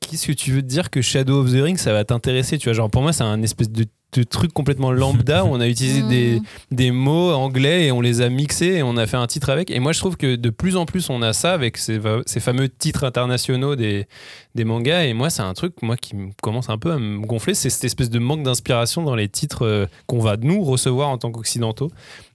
qu'est-ce 0.06 0.26
que 0.26 0.32
tu 0.32 0.52
veux 0.52 0.62
te 0.62 0.66
dire 0.66 0.90
que 0.90 1.02
Shadow 1.02 1.42
of 1.42 1.50
the 1.52 1.62
Ring, 1.62 1.76
ça 1.76 1.92
va 1.92 2.04
t'intéresser 2.04 2.58
Tu 2.58 2.68
vois, 2.68 2.74
genre 2.74 2.90
pour 2.90 3.02
moi, 3.02 3.12
c'est 3.12 3.24
un 3.24 3.42
espèce 3.42 3.70
de, 3.70 3.84
de 4.12 4.22
truc 4.22 4.52
complètement 4.52 4.92
lambda 4.92 5.44
où 5.44 5.48
on 5.52 5.60
a 5.60 5.68
utilisé 5.68 5.96
Mmh. 6.02 6.08
des, 6.08 6.40
des 6.70 6.90
mots 6.90 7.32
anglais 7.32 7.86
et 7.86 7.92
on 7.92 8.00
les 8.00 8.20
a 8.20 8.28
mixés 8.28 8.66
et 8.66 8.82
on 8.82 8.96
a 8.96 9.06
fait 9.06 9.16
un 9.16 9.26
titre 9.26 9.50
avec. 9.50 9.70
Et 9.70 9.78
moi, 9.78 9.92
je 9.92 9.98
trouve 9.98 10.16
que 10.16 10.36
de 10.36 10.50
plus 10.50 10.76
en 10.76 10.86
plus, 10.86 11.10
on 11.10 11.22
a 11.22 11.32
ça 11.32 11.52
avec 11.52 11.76
ces, 11.76 12.00
fameux 12.40 12.68
titres 12.68 13.04
internationaux 13.04 13.76
des, 13.76 14.06
des 14.54 14.64
mangas. 14.64 15.04
Et 15.04 15.14
moi, 15.14 15.30
c'est 15.30 15.42
un 15.42 15.54
truc 15.54 15.82
moi 15.82 15.96
qui 15.96 16.16
me 16.16 16.30
commence 16.42 16.68
un 16.68 16.78
peu 16.78 16.92
à 16.92 16.98
me 16.98 17.20
gonfler. 17.26 17.54
C'est 17.54 17.70
cette 17.70 17.84
espèce 17.84 18.10
de 18.10 18.18
manque 18.18 18.42
d'inspiration 18.42 19.02
dans 19.02 19.14
les 19.14 19.28
titres 19.28 19.62
euh, 19.66 19.86
qu'on 20.06 20.20
va 20.20 20.36
nous 20.36 20.62
recevoir 20.62 21.08
en 21.08 21.18
tant 21.18 21.30
qu'occidentaux. 21.30 21.90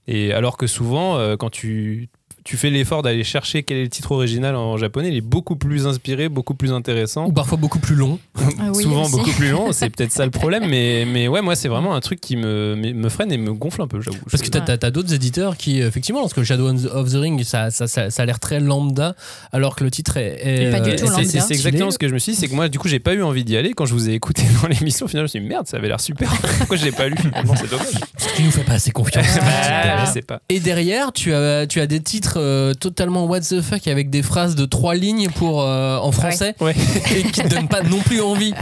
Et 0.06 0.32
alors 0.32 0.56
que 0.56 0.66
souvent, 0.66 1.16
euh, 1.16 1.36
quand 1.36 1.50
tu 1.50 2.08
tu 2.44 2.56
fais 2.56 2.70
l'effort 2.70 3.02
d'aller 3.02 3.24
chercher 3.24 3.62
quel 3.62 3.76
est 3.78 3.82
le 3.84 3.88
titre 3.88 4.12
original 4.12 4.56
en 4.56 4.76
japonais, 4.76 5.08
il 5.08 5.16
est 5.16 5.20
beaucoup 5.20 5.56
plus 5.56 5.86
inspiré, 5.86 6.28
beaucoup 6.28 6.54
plus 6.54 6.72
intéressant. 6.72 7.26
Ou 7.26 7.32
parfois 7.32 7.58
beaucoup 7.58 7.78
plus 7.78 7.94
long. 7.94 8.18
Ah 8.58 8.70
oui, 8.74 8.82
Souvent 8.82 9.02
aussi. 9.02 9.12
beaucoup 9.12 9.30
plus 9.32 9.50
long, 9.50 9.72
c'est 9.72 9.90
peut-être 9.94 10.12
ça 10.12 10.24
le 10.24 10.30
problème, 10.30 10.64
mais, 10.68 11.04
mais 11.06 11.28
ouais, 11.28 11.40
moi 11.42 11.54
c'est 11.54 11.68
vraiment 11.68 11.94
un 11.94 12.00
truc 12.00 12.20
qui 12.20 12.36
me, 12.36 12.74
me 12.76 13.08
freine 13.08 13.30
et 13.32 13.38
me 13.38 13.52
gonfle 13.52 13.82
un 13.82 13.86
peu, 13.86 14.00
j'avoue. 14.00 14.18
Parce 14.30 14.42
que 14.42 14.48
t'as, 14.48 14.60
t'as- 14.60 14.78
t'as 14.78 14.90
d'autres 14.90 15.12
éditeurs 15.14 15.56
qui, 15.56 15.80
effectivement, 15.80 16.20
lorsque 16.20 16.42
Shadow 16.42 16.68
of 16.68 17.10
the 17.12 17.16
Ring, 17.16 17.42
ça, 17.44 17.70
ça, 17.70 17.86
ça, 17.86 18.10
ça 18.10 18.22
a 18.22 18.26
l'air 18.26 18.40
très 18.40 18.60
lambda, 18.60 19.14
alors 19.52 19.76
que 19.76 19.84
le 19.84 19.90
titre 19.90 20.16
est. 20.16 20.38
est, 20.42 20.70
Pas 20.72 20.80
du 20.80 20.90
euh, 20.90 20.96
tout 20.96 21.04
est- 21.04 21.08
lambda. 21.10 21.24
c'est, 21.40 21.54
exactement 21.54 21.90
ce 21.90 21.98
que 21.98 22.08
je 22.08 22.14
me 22.14 22.18
suis 22.18 22.32
dit, 22.32 22.38
c'est 22.38 22.48
que 22.48 22.54
moi 22.54 22.68
du 22.68 22.78
coup 22.78 22.88
j'ai 22.88 22.98
pas 23.00 23.14
eu 23.14 23.22
envie 23.22 23.44
d'y 23.44 23.56
aller 23.56 23.72
quand 23.72 23.86
je 23.86 23.94
vous 23.94 24.08
ai 24.08 24.12
écouté 24.14 24.42
dans 24.62 24.68
l'émission. 24.68 25.06
Au 25.06 25.08
final, 25.08 25.22
je 25.22 25.24
me 25.24 25.28
suis 25.28 25.40
dit 25.40 25.46
merde, 25.46 25.66
ça 25.66 25.76
avait 25.76 25.88
l'air 25.88 26.00
super. 26.00 26.30
Pourquoi 26.58 26.76
je 26.76 26.84
l'ai 26.84 26.92
pas 26.92 27.08
lu? 27.08 27.16
Finalement 27.16 27.54
C'est 27.56 27.70
dommage. 27.70 27.86
Parce 28.18 28.32
qu'il 28.32 28.44
nous 28.44 28.50
fait 28.50 28.64
pas 28.64 28.72
assez 28.74 28.90
confiance. 28.90 29.26
Bah, 29.38 30.04
je 30.06 30.10
sais 30.10 30.22
pas. 30.22 30.40
Et 30.48 30.60
derrière, 30.60 31.12
tu 31.12 31.32
as, 31.34 31.66
tu 31.66 31.80
as 31.80 31.86
des 31.86 32.00
titres 32.00 32.31
euh, 32.36 32.74
totalement 32.74 33.24
what 33.26 33.40
the 33.40 33.60
fuck 33.60 33.86
avec 33.86 34.10
des 34.10 34.22
phrases 34.22 34.54
de 34.54 34.64
trois 34.66 34.94
lignes 34.94 35.28
pour, 35.30 35.62
euh, 35.62 35.96
en 35.98 36.12
français 36.12 36.54
Ouais. 36.60 36.74
et 37.16 37.22
qui 37.24 37.42
te 37.42 37.48
donnent 37.48 37.68
pas 37.68 37.82
non 37.82 37.98
plus 38.00 38.20
envie. 38.20 38.54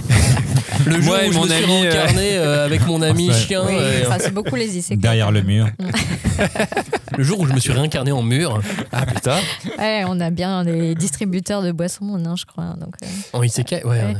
Le 0.86 1.00
jour 1.00 1.04
Moi 1.14 1.18
où 1.28 1.32
je 1.32 1.36
mon 1.38 1.44
me 1.44 1.50
suis 1.50 1.64
ami, 1.64 1.86
euh, 1.86 1.90
incarné 1.90 2.36
avec 2.38 2.86
mon 2.86 3.02
ami 3.02 3.28
Ouais. 3.28 3.34
chien, 3.34 3.62
Oui, 3.66 3.74
euh, 3.78 4.04
c'est 4.18 4.32
beaucoup 4.32 4.54
les 4.56 4.80
c'est 4.80 4.96
Derrière 4.96 5.30
le 5.30 5.42
mur. 5.42 5.68
le 7.18 7.24
jour 7.24 7.40
où 7.40 7.46
je 7.46 7.52
me 7.52 7.60
suis 7.60 7.72
réincarné 7.72 8.12
en 8.12 8.22
mur, 8.22 8.60
Ah 8.92 9.04
putain. 9.04 9.38
Ouais, 9.78 10.04
on 10.06 10.18
a 10.20 10.30
bien 10.30 10.64
des 10.64 10.94
distributeurs 10.94 11.62
de 11.62 11.72
boissons, 11.72 12.04
non, 12.04 12.36
je 12.36 12.46
crois. 12.46 12.74
Donc, 12.80 12.94
euh, 13.02 13.06
en 13.34 13.42
isekai, 13.42 13.84
ouais. 13.84 13.90
Ouais. 13.90 14.14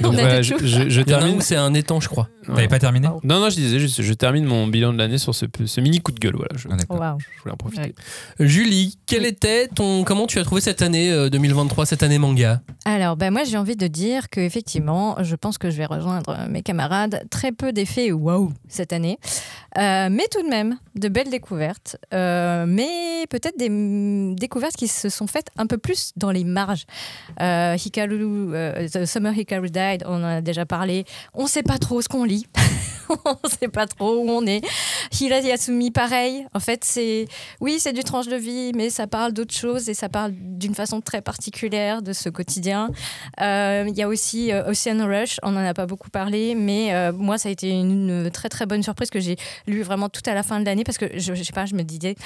Euh, 0.00 0.06
On 0.06 0.10
Donc 0.10 0.18
a 0.18 0.22
voilà, 0.22 0.42
je, 0.42 1.00
termine. 1.02 1.40
c'est 1.40 1.56
un 1.56 1.74
étang, 1.74 2.00
je 2.00 2.08
crois. 2.08 2.28
T'avais 2.46 2.68
pas 2.68 2.78
terminé? 2.78 3.08
Non, 3.22 3.40
non, 3.40 3.48
je 3.48 3.56
disais 3.56 3.78
juste, 3.78 4.02
je 4.02 4.12
termine 4.12 4.44
mon 4.44 4.66
bilan 4.66 4.92
de 4.92 4.98
l'année 4.98 5.18
sur 5.18 5.34
ce, 5.34 5.46
ce 5.64 5.80
mini 5.80 6.00
coup 6.00 6.12
de 6.12 6.18
gueule. 6.18 6.36
Voilà, 6.36 6.52
je, 6.56 6.68
voulais 6.68 7.52
en 7.52 7.56
profiter. 7.56 7.94
Ouais. 8.38 8.46
Julie, 8.46 8.98
quel 9.06 9.24
était 9.24 9.68
ton. 9.68 10.04
Comment 10.04 10.26
tu 10.26 10.38
as 10.38 10.44
trouvé 10.44 10.60
cette 10.60 10.82
année 10.82 11.10
euh, 11.12 11.30
2023, 11.30 11.86
cette 11.86 12.02
année 12.02 12.18
manga? 12.18 12.60
Alors, 12.84 13.16
ben 13.16 13.30
moi, 13.32 13.44
j'ai 13.44 13.56
envie 13.56 13.76
de 13.76 13.86
dire 13.86 14.28
que 14.30 14.40
effectivement, 14.40 15.16
je 15.22 15.36
pense 15.36 15.58
que 15.58 15.70
je 15.70 15.76
vais 15.76 15.86
rejoindre 15.86 16.46
mes 16.50 16.62
camarades. 16.62 17.24
Très 17.30 17.52
peu 17.52 17.72
d'effets 17.72 18.12
waouh 18.12 18.52
cette 18.68 18.92
année, 18.92 19.18
Euh, 19.76 20.08
mais 20.08 20.24
tout 20.30 20.40
de 20.42 20.48
même 20.48 20.78
de 20.94 21.08
belles 21.08 21.30
découvertes. 21.30 21.96
Euh, 22.12 22.64
mais 22.66 23.26
peut-être 23.28 23.58
des 23.58 23.68
mm, 23.68 24.36
découvertes 24.36 24.76
qui 24.76 24.86
se 24.86 25.08
sont 25.08 25.26
faites 25.26 25.48
un 25.56 25.66
peu 25.66 25.78
plus 25.78 26.12
dans 26.16 26.30
les 26.30 26.44
marges. 26.44 26.84
Euh, 27.40 27.76
Hikaru, 27.76 28.54
euh, 28.54 28.88
The 28.88 29.04
Summer 29.04 29.36
Hikaru 29.36 29.70
On 30.06 30.16
en 30.16 30.24
a 30.24 30.40
déjà 30.40 30.66
parlé. 30.66 31.04
On 31.34 31.46
sait 31.46 31.62
pas 31.62 31.78
trop 31.78 32.02
ce 32.02 32.08
qu'on 32.08 32.24
lit. 32.24 32.46
on 33.08 33.48
sait 33.48 33.68
pas 33.68 33.86
trop 33.86 34.16
où 34.16 34.28
on 34.30 34.46
est. 34.46 34.62
Hira 35.20 35.38
Yasumi, 35.38 35.90
pareil. 35.90 36.46
En 36.54 36.60
fait, 36.60 36.84
c'est 36.84 37.26
oui, 37.60 37.76
c'est 37.78 37.92
du 37.92 38.02
tranche 38.02 38.28
de 38.28 38.36
vie, 38.36 38.72
mais 38.74 38.90
ça 38.90 39.06
parle 39.06 39.32
d'autre 39.32 39.54
chose 39.54 39.88
et 39.88 39.94
ça 39.94 40.08
parle 40.08 40.32
d'une 40.34 40.74
façon 40.74 41.00
très 41.00 41.20
particulière 41.20 42.02
de 42.02 42.12
ce 42.12 42.28
quotidien. 42.28 42.90
Euh, 43.40 43.84
Il 43.88 43.96
y 43.96 44.02
a 44.02 44.08
aussi 44.08 44.52
euh, 44.52 44.70
Ocean 44.70 45.06
Rush, 45.06 45.38
on 45.42 45.52
n'en 45.52 45.64
a 45.64 45.74
pas 45.74 45.86
beaucoup 45.86 46.10
parlé, 46.10 46.54
mais 46.54 46.94
euh, 46.94 47.12
moi, 47.12 47.38
ça 47.38 47.48
a 47.48 47.52
été 47.52 47.70
une, 47.70 48.30
très 48.32 48.48
très 48.48 48.66
bonne 48.66 48.82
surprise 48.82 49.10
que 49.10 49.20
j'ai 49.20 49.36
lu 49.66 49.82
vraiment 49.82 50.08
tout 50.08 50.22
à 50.26 50.34
la 50.34 50.42
fin 50.42 50.60
de 50.60 50.64
l'année 50.64 50.84
parce 50.84 50.98
que 50.98 51.06
je, 51.18 51.34
je 51.34 51.42
sais 51.42 51.52
pas, 51.52 51.66
je 51.66 51.74
me 51.74 51.82
disais. 51.82 52.16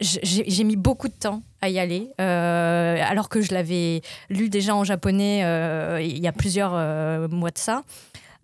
J'ai 0.00 0.64
mis 0.64 0.76
beaucoup 0.76 1.08
de 1.08 1.14
temps 1.14 1.42
à 1.60 1.68
y 1.68 1.78
aller, 1.78 2.10
euh, 2.20 3.02
alors 3.02 3.28
que 3.28 3.40
je 3.40 3.52
l'avais 3.52 4.02
lu 4.30 4.48
déjà 4.48 4.74
en 4.76 4.84
japonais 4.84 5.42
euh, 5.44 6.00
il 6.00 6.18
y 6.18 6.28
a 6.28 6.32
plusieurs 6.32 6.72
euh, 6.74 7.26
mois 7.28 7.50
de 7.50 7.58
ça. 7.58 7.82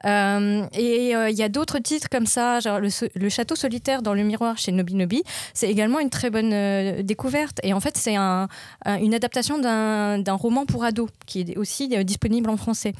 Euh, 0.04 0.66
et 0.74 1.14
euh, 1.16 1.30
il 1.30 1.36
y 1.36 1.42
a 1.42 1.48
d'autres 1.48 1.78
titres 1.78 2.08
comme 2.10 2.26
ça, 2.26 2.60
genre 2.60 2.80
le, 2.80 3.28
château 3.28 3.56
solitaire 3.56 4.02
dans 4.02 4.14
le 4.14 4.22
miroir 4.22 4.58
chez 4.58 4.72
Nobi 4.72 4.94
Nobi, 4.94 5.22
c'est 5.54 5.70
également 5.70 5.98
une 6.00 6.10
très 6.10 6.30
bonne 6.30 6.52
euh, 6.52 7.02
découverte. 7.02 7.58
Et 7.62 7.72
en 7.72 7.80
fait, 7.80 7.96
c'est 7.96 8.16
un, 8.16 8.48
un- 8.84 8.98
une 8.98 9.14
adaptation 9.14 9.58
d'un 9.58 10.32
roman 10.34 10.66
pour 10.66 10.84
ados 10.84 11.08
qui 11.26 11.40
est 11.40 11.56
aussi 11.56 11.88
disponible 12.04 12.50
en 12.50 12.56
français. 12.56 12.92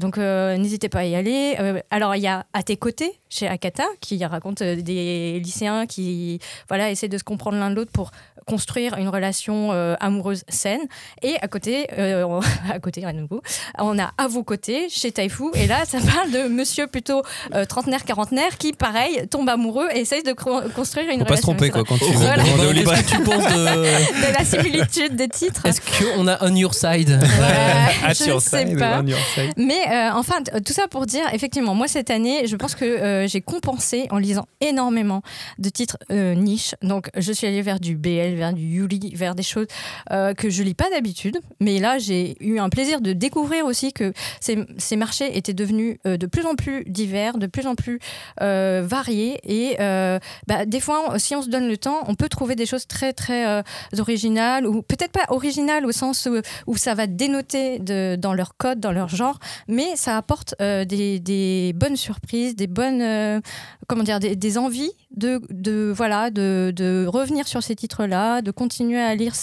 Donc 0.00 0.16
n'hésitez 0.18 0.88
pas 0.88 1.00
à 1.00 1.04
y 1.04 1.14
aller. 1.14 1.56
Alors 1.90 2.14
il 2.16 2.22
y 2.22 2.26
a 2.26 2.44
À 2.52 2.62
tes 2.62 2.76
côtés 2.76 3.12
chez 3.28 3.46
Akata 3.46 3.84
qui 4.00 4.24
raconte 4.24 4.62
des 4.62 5.40
lycéens 5.42 5.86
qui 5.86 6.40
voilà, 6.68 6.90
essaient 6.90 7.08
de 7.08 7.18
se 7.18 7.24
comprendre 7.24 7.58
l'un 7.58 7.70
de 7.70 7.76
l'autre 7.76 7.92
pour 7.92 8.10
construire 8.46 8.96
une 8.98 9.08
relation 9.08 9.70
amoureuse 10.00 10.44
saine. 10.48 10.80
Et 11.22 11.36
à 11.40 11.48
côté, 11.48 11.88
à 12.70 12.78
côté 12.80 13.04
à 13.04 13.12
nouveau, 13.12 13.42
on 13.78 13.98
a 13.98 14.12
À 14.18 14.28
vos 14.28 14.42
côtés 14.42 14.88
chez 14.88 15.12
Taifu. 15.12 15.50
Et 15.54 15.66
là, 15.66 15.84
ça 15.84 15.98
parle 16.00 16.30
de 16.30 16.48
monsieur 16.50 16.86
plutôt 16.86 17.22
euh, 17.54 17.64
trentenaire, 17.64 18.04
quarantenaire 18.04 18.58
qui, 18.58 18.72
pareil, 18.72 19.26
tombe 19.30 19.48
amoureux 19.48 19.88
et 19.94 20.00
essaye 20.00 20.22
de 20.22 20.32
construire 20.32 21.10
une 21.10 21.20
Faut 21.20 21.24
pas 21.26 21.36
se 21.36 21.46
relation. 21.46 21.54
tromper 21.54 21.70
quoi 21.70 21.84
quand 21.84 21.98
tu 21.98 22.12
Voilà. 22.14 22.42
Qu'est-ce 22.44 23.02
que 23.02 23.10
tu 23.16 23.22
penses 23.22 23.44
de. 23.44 23.60
De 24.20 24.32
la 24.38 24.44
similitude 24.44 25.16
des 25.16 25.28
titres. 25.28 25.64
Est-ce 25.66 25.80
qu'on 25.80 26.26
a 26.28 26.38
On 26.44 26.54
Your 26.54 26.74
Side 26.74 27.10
Ouais, 27.10 28.06
At 28.06 28.14
je 28.14 28.24
your 28.24 28.40
sais 28.42 28.66
side, 28.66 28.78
pas. 28.78 29.00
on 29.02 29.06
your 29.06 29.18
side. 29.34 29.52
Mais 29.56 29.80
euh, 29.90 30.10
enfin, 30.14 30.42
tout 30.64 30.72
ça 30.72 30.88
pour 30.88 31.06
dire, 31.06 31.24
effectivement, 31.32 31.74
moi 31.74 31.88
cette 31.88 32.10
année, 32.10 32.46
je 32.46 32.56
pense 32.56 32.74
que 32.74 32.84
euh, 32.84 33.26
j'ai 33.26 33.40
compensé 33.40 34.06
en 34.10 34.18
lisant 34.18 34.46
énormément 34.60 35.22
de 35.58 35.68
titres 35.68 35.96
euh, 36.10 36.34
niches. 36.34 36.74
Donc, 36.82 37.08
je 37.16 37.32
suis 37.32 37.46
allée 37.46 37.62
vers 37.62 37.80
du 37.80 37.96
BL, 37.96 38.34
vers 38.34 38.52
du 38.52 38.62
Yuli, 38.62 39.12
vers 39.14 39.34
des 39.34 39.42
choses 39.42 39.66
euh, 40.12 40.34
que 40.34 40.50
je 40.50 40.62
lis 40.62 40.74
pas 40.74 40.88
d'habitude. 40.90 41.38
Mais 41.60 41.78
là, 41.78 41.98
j'ai 41.98 42.36
eu 42.40 42.58
un 42.58 42.68
plaisir 42.68 43.00
de 43.00 43.12
découvrir 43.12 43.64
aussi 43.64 43.92
que 43.92 44.12
ces, 44.40 44.58
ces 44.78 44.96
marchés 44.96 45.36
étaient 45.36 45.54
devenus 45.54 45.96
euh, 46.06 46.16
de 46.16 46.26
plus 46.30 46.46
en 46.46 46.54
plus 46.54 46.84
divers, 46.86 47.36
de 47.38 47.46
plus 47.46 47.66
en 47.66 47.74
plus 47.74 48.00
euh, 48.40 48.82
variés. 48.84 49.40
Et 49.44 49.76
euh, 49.80 50.18
bah, 50.46 50.64
des 50.64 50.80
fois, 50.80 51.18
si 51.18 51.34
on 51.34 51.42
se 51.42 51.48
donne 51.48 51.68
le 51.68 51.76
temps, 51.76 52.04
on 52.06 52.14
peut 52.14 52.28
trouver 52.28 52.56
des 52.56 52.66
choses 52.66 52.86
très 52.86 53.12
très 53.12 53.46
euh, 53.46 53.62
originales 53.98 54.66
ou 54.66 54.82
peut-être 54.82 55.12
pas 55.12 55.26
originales 55.28 55.84
au 55.84 55.92
sens 55.92 56.28
où, 56.66 56.76
ça 56.76 56.94
va 56.94 57.06
dénoter 57.06 57.78
dans 58.16 58.32
leur 58.32 58.56
code, 58.56 58.80
dans 58.80 58.92
leur 58.92 59.08
genre, 59.08 59.38
mais 59.68 59.96
ça 59.96 60.16
apporte 60.16 60.54
des, 60.58 61.72
bonnes 61.76 61.96
surprises, 61.96 62.56
des 62.56 62.66
bonnes 62.66 63.42
comment 63.86 64.04
dire, 64.04 64.20
des, 64.20 64.58
envies 64.58 64.92
de, 65.14 65.92
voilà 65.94 66.30
de, 66.30 67.06
revenir 67.06 67.46
sur 67.48 67.62
ces 67.62 67.74
titres-là, 67.74 68.40
de 68.40 68.50
continuer 68.50 69.00
à 69.00 69.14
lire 69.14 69.34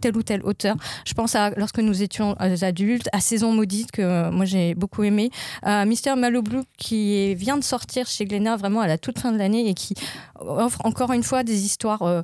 tel 0.00 0.16
ou 0.16 0.22
tel 0.22 0.42
auteur. 0.42 0.76
Je 1.04 1.12
pense 1.12 1.34
à 1.34 1.50
lorsque 1.56 1.80
nous 1.80 2.02
étions 2.02 2.34
adultes, 2.38 3.08
à 3.12 3.20
Saison 3.20 3.52
maudite 3.52 3.90
que 3.90 4.30
moi 4.30 4.44
j'ai 4.44 4.74
beaucoup 4.74 5.02
aimé, 5.02 5.30
à 5.62 5.84
Mister 5.84 6.14
Qui 6.78 7.34
vient 7.34 7.56
de 7.56 7.64
sortir 7.64 8.06
chez 8.06 8.24
Glénat 8.24 8.56
vraiment 8.56 8.80
à 8.80 8.86
la 8.86 8.98
toute 8.98 9.18
fin 9.18 9.32
de 9.32 9.38
l'année 9.38 9.68
et 9.68 9.74
qui 9.74 9.94
offre 10.38 10.84
encore 10.84 11.12
une 11.12 11.22
fois 11.22 11.42
des 11.42 11.64
histoires 11.64 12.02
euh, 12.02 12.22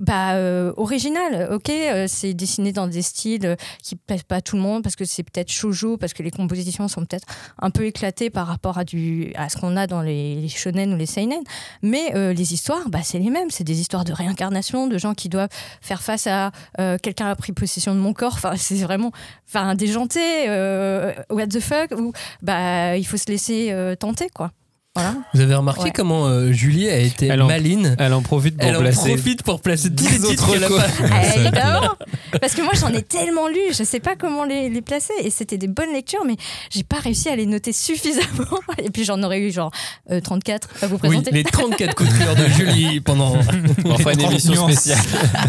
bah, 0.00 0.34
euh, 0.34 0.72
originales. 0.76 1.48
Ok, 1.52 1.68
euh, 1.70 2.06
c'est 2.08 2.34
dessiné 2.34 2.72
dans 2.72 2.88
des 2.88 3.02
styles 3.02 3.46
euh, 3.46 3.56
qui 3.82 3.94
plaisent 3.94 4.24
pas 4.24 4.36
à 4.36 4.40
tout 4.40 4.56
le 4.56 4.62
monde 4.62 4.82
parce 4.82 4.96
que 4.96 5.04
c'est 5.04 5.22
peut-être 5.22 5.50
shoujo, 5.50 5.96
parce 5.96 6.12
que 6.12 6.22
les 6.22 6.32
compositions 6.32 6.88
sont 6.88 7.04
peut-être 7.04 7.26
un 7.58 7.70
peu 7.70 7.86
éclatées 7.86 8.30
par 8.30 8.46
rapport 8.46 8.78
à, 8.78 8.84
du, 8.84 9.32
à 9.36 9.48
ce 9.48 9.56
qu'on 9.56 9.76
a 9.76 9.86
dans 9.86 10.02
les, 10.02 10.36
les 10.36 10.48
shonen 10.48 10.92
ou 10.92 10.96
les 10.96 11.06
seinen. 11.06 11.42
Mais 11.82 12.14
euh, 12.16 12.32
les 12.32 12.52
histoires, 12.54 12.88
bah, 12.88 13.00
c'est 13.04 13.18
les 13.18 13.30
mêmes. 13.30 13.50
C'est 13.50 13.64
des 13.64 13.80
histoires 13.80 14.04
de 14.04 14.12
réincarnation, 14.12 14.88
de 14.88 14.98
gens 14.98 15.14
qui 15.14 15.28
doivent 15.28 15.50
faire 15.80 16.02
face 16.02 16.26
à 16.26 16.50
quelqu'un 17.02 17.28
a 17.28 17.36
pris 17.36 17.52
possession 17.52 17.94
de 17.94 18.00
mon 18.00 18.12
corps. 18.12 18.34
Enfin, 18.34 18.54
c'est 18.56 18.76
vraiment 18.76 19.12
enfin, 19.48 19.74
déjanté, 19.74 20.46
what 21.30 21.46
the 21.46 21.60
fuck, 21.60 21.92
ou 21.98 22.12
bah, 22.42 22.96
il 22.96 23.04
faut 23.04 23.16
se 23.16 23.26
laisser 23.26 23.94
tenter, 23.98 24.28
quoi. 24.34 24.50
Voilà. 24.96 25.14
Vous 25.34 25.40
avez 25.40 25.54
remarqué 25.56 25.82
Ouais. 25.84 25.90
comment 25.92 26.26
euh, 26.28 26.52
Julie 26.52 26.88
a 26.88 26.98
été 26.98 27.26
Elle 27.26 27.42
en- 27.42 27.48
maline 27.48 27.96
Elle 27.98 28.12
en 28.12 28.22
profite 28.22 28.56
pour 28.56 28.68
Elle 28.68 28.76
en 28.76 28.80
placer. 28.80 29.08
profite 29.08 29.42
pour 29.42 29.60
placer 29.60 29.92
tous 29.92 30.04
les 30.08 30.24
autres 30.24 30.52
qu'elle 30.52 30.62
a 30.62 30.68
pas. 30.68 30.86
Évidemment 31.34 31.88
Parce 32.40 32.54
que 32.54 32.62
moi 32.62 32.72
j'en 32.78 32.92
ai 32.92 33.02
tellement 33.02 33.48
lu, 33.48 33.58
je 33.76 33.82
sais 33.82 33.98
pas 33.98 34.14
comment 34.14 34.44
les, 34.44 34.68
les 34.68 34.82
placer 34.82 35.12
et 35.20 35.30
c'était 35.30 35.58
des 35.58 35.66
bonnes 35.66 35.92
lectures 35.92 36.24
mais 36.24 36.36
j'ai 36.70 36.84
pas 36.84 36.98
réussi 37.00 37.28
à 37.28 37.34
les 37.34 37.46
noter 37.46 37.72
suffisamment 37.72 38.60
et 38.78 38.90
puis 38.90 39.04
j'en 39.04 39.20
aurais 39.24 39.40
eu 39.40 39.50
genre 39.50 39.72
euh, 40.12 40.20
34 40.20 40.68
à 40.82 40.86
vous 40.86 40.94
Oui, 40.94 40.98
présenter. 41.08 41.30
les 41.32 41.42
34 41.42 41.94
coups 41.96 42.12
de 42.12 42.18
cœur 42.18 42.36
de 42.36 42.46
Julie 42.46 43.00
pendant. 43.04 43.34
Fera 43.42 44.12
une 44.12 44.18
30 44.20 44.30
émission 44.30 44.68
spéciale. 44.68 44.98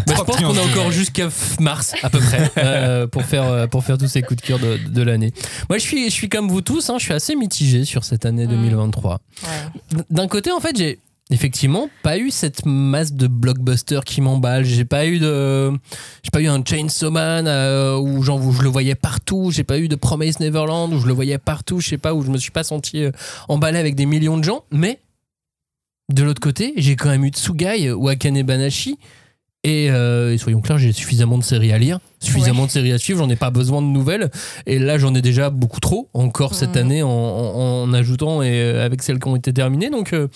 Bah, 0.08 0.14
je 0.16 0.22
pense 0.22 0.36
qu'on 0.38 0.56
a 0.56 0.60
encore 0.62 0.90
jusqu'à 0.90 1.28
mars 1.60 1.94
à 2.02 2.10
peu 2.10 2.18
près 2.18 2.50
euh, 2.58 3.06
pour 3.06 3.22
faire 3.24 3.44
euh, 3.44 3.66
pour 3.68 3.84
faire 3.84 3.96
tous 3.96 4.08
ces 4.08 4.22
coups 4.22 4.42
de 4.42 4.46
cœur 4.46 4.58
de, 4.58 4.76
de 4.76 5.02
l'année. 5.02 5.32
Moi, 5.68 5.78
je 5.78 5.84
suis 5.84 6.06
je 6.06 6.10
suis 6.14 6.28
comme 6.28 6.48
vous 6.48 6.62
tous, 6.62 6.90
hein, 6.90 6.96
je 6.98 7.04
suis 7.04 7.14
assez 7.14 7.36
mitigé 7.36 7.84
sur 7.84 8.02
cette 8.02 8.26
année 8.26 8.46
Mm. 8.46 8.50
2023. 8.50 9.20
D'un 10.10 10.28
côté, 10.28 10.50
en 10.50 10.60
fait, 10.60 10.76
j'ai 10.76 10.98
effectivement 11.30 11.90
pas 12.02 12.18
eu 12.18 12.30
cette 12.30 12.64
masse 12.66 13.12
de 13.12 13.26
blockbusters 13.26 14.04
qui 14.04 14.20
m'emballe. 14.20 14.64
J'ai 14.64 14.84
pas 14.84 15.06
eu 15.06 15.18
de, 15.18 15.72
j'ai 16.22 16.30
pas 16.32 16.40
eu 16.40 16.46
un 16.46 16.62
Chainsaw 16.64 17.10
Man 17.10 17.46
euh, 17.48 17.96
où 17.96 18.18
où 18.18 18.52
je 18.52 18.62
le 18.62 18.68
voyais 18.68 18.94
partout. 18.94 19.50
J'ai 19.50 19.64
pas 19.64 19.78
eu 19.78 19.88
de 19.88 19.96
Promise 19.96 20.40
Neverland 20.40 20.92
où 20.92 21.00
je 21.00 21.06
le 21.06 21.12
voyais 21.12 21.38
partout. 21.38 21.80
Je 21.80 21.88
sais 21.88 21.98
pas 21.98 22.14
où 22.14 22.22
je 22.22 22.30
me 22.30 22.38
suis 22.38 22.52
pas 22.52 22.64
senti 22.64 23.02
euh, 23.02 23.10
emballé 23.48 23.78
avec 23.78 23.94
des 23.94 24.06
millions 24.06 24.38
de 24.38 24.44
gens. 24.44 24.64
Mais 24.70 25.00
de 26.12 26.22
l'autre 26.22 26.40
côté, 26.40 26.72
j'ai 26.76 26.94
quand 26.94 27.08
même 27.08 27.24
eu 27.24 27.30
Tsugai 27.30 27.90
ou 27.92 28.08
Akane 28.08 28.42
Banashi. 28.42 28.98
Et, 29.68 29.90
euh, 29.90 30.32
et 30.32 30.38
soyons 30.38 30.60
clairs, 30.60 30.78
j'ai 30.78 30.92
suffisamment 30.92 31.38
de 31.38 31.42
séries 31.42 31.72
à 31.72 31.78
lire, 31.78 31.98
suffisamment 32.20 32.66
de 32.66 32.70
séries 32.70 32.92
à 32.92 32.98
suivre, 32.98 33.18
j'en 33.18 33.28
ai 33.28 33.34
pas 33.34 33.50
besoin 33.50 33.82
de 33.82 33.88
nouvelles. 33.88 34.30
Et 34.66 34.78
là, 34.78 34.96
j'en 34.96 35.12
ai 35.12 35.22
déjà 35.22 35.50
beaucoup 35.50 35.80
trop, 35.80 36.08
encore 36.14 36.54
cette 36.54 36.76
Mhm. 36.76 36.76
année, 36.76 37.02
en, 37.02 37.08
en- 37.10 37.82
en 37.82 37.92
ajoutant 37.92 38.42
et 38.42 38.50
euh, 38.52 38.86
avec 38.86 39.02
celles 39.02 39.18
qui 39.18 39.26
ont 39.26 39.34
été 39.34 39.52
terminées. 39.52 39.90
Donc, 39.90 40.12
euh, 40.12 40.28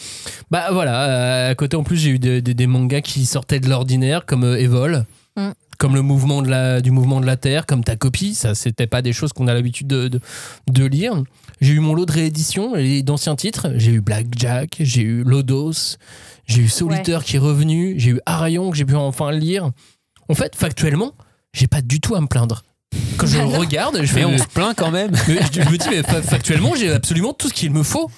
bah 0.51 0.71
voilà, 0.73 1.47
à 1.47 1.55
côté, 1.55 1.77
en 1.77 1.85
plus, 1.85 1.97
j'ai 1.97 2.11
eu 2.11 2.19
des, 2.19 2.43
des- 2.43 2.55
des 2.55 2.67
mangas 2.67 3.03
qui 3.03 3.25
sortaient 3.25 3.61
de 3.61 3.69
l'ordinaire, 3.69 4.27
comme 4.27 4.43
Evol. 4.45 5.05
Mm. 5.81 5.87
Comme 5.87 5.95
le 5.95 6.03
mouvement 6.03 6.43
de 6.43 6.49
la, 6.51 6.81
du 6.83 6.91
mouvement 6.91 7.21
de 7.21 7.27
la 7.27 7.37
Terre, 7.39 7.65
comme 7.65 7.83
ta 7.83 7.97
copie, 7.97 8.35
ça 8.35 8.55
c'était 8.55 8.87
pas 8.87 9.01
des 9.01 9.13
choses 9.15 9.33
qu'on 9.33 9.49
a 9.49 9.55
l'habitude 9.55 9.87
de, 9.87 10.09
de, 10.09 10.21
de 10.71 10.85
lire. 10.85 11.15
J'ai 11.63 11.73
eu 11.73 11.81
mon 11.81 11.95
lot 11.95 12.05
de 12.07 12.13
rééditions 12.13 12.77
et 12.77 13.03
d'anciens 13.03 13.35
titres. 13.37 13.69
J'ai 13.77 13.93
eu 13.93 14.01
Blackjack, 14.01 14.77
j'ai 14.81 15.03
eu 15.03 15.23
Lodos, 15.25 15.97
j'ai 16.47 16.63
eu 16.63 16.69
Solitaire 16.69 17.25
qui 17.25 17.37
est 17.37 17.41
revenu, 17.41 17.95
j'ai 17.99 18.11
eu 18.11 18.21
Arion 18.27 18.71
que 18.71 18.77
j'ai 18.77 18.85
pu 18.85 18.95
enfin 18.95 19.33
lire. 19.33 19.71
En 20.29 20.35
fait, 20.35 20.55
factuellement, 20.55 21.13
j'ai 21.55 21.67
pas 21.67 21.81
du 21.81 22.01
tout 22.01 22.15
à 22.15 22.21
me 22.21 22.27
plaindre. 22.27 22.63
Quand 23.17 23.27
je 23.27 23.39
le 23.39 23.45
non. 23.45 23.59
regarde, 23.59 23.97
je 23.97 24.01
Mais 24.01 24.07
fais 24.07 24.25
on 24.25 24.37
se 24.39 24.47
plaint 24.47 24.75
quand 24.77 24.91
même. 24.91 25.13
mais 25.29 25.39
je, 25.53 25.61
me 25.61 25.77
dis, 25.77 25.89
mais 25.91 26.03
fa- 26.03 26.23
factuellement, 26.23 26.75
j'ai 26.75 26.91
absolument 26.93 27.33
tout 27.33 27.49
ce 27.49 27.55
qu'il 27.55 27.71
me 27.73 27.83
faut. 27.83 28.11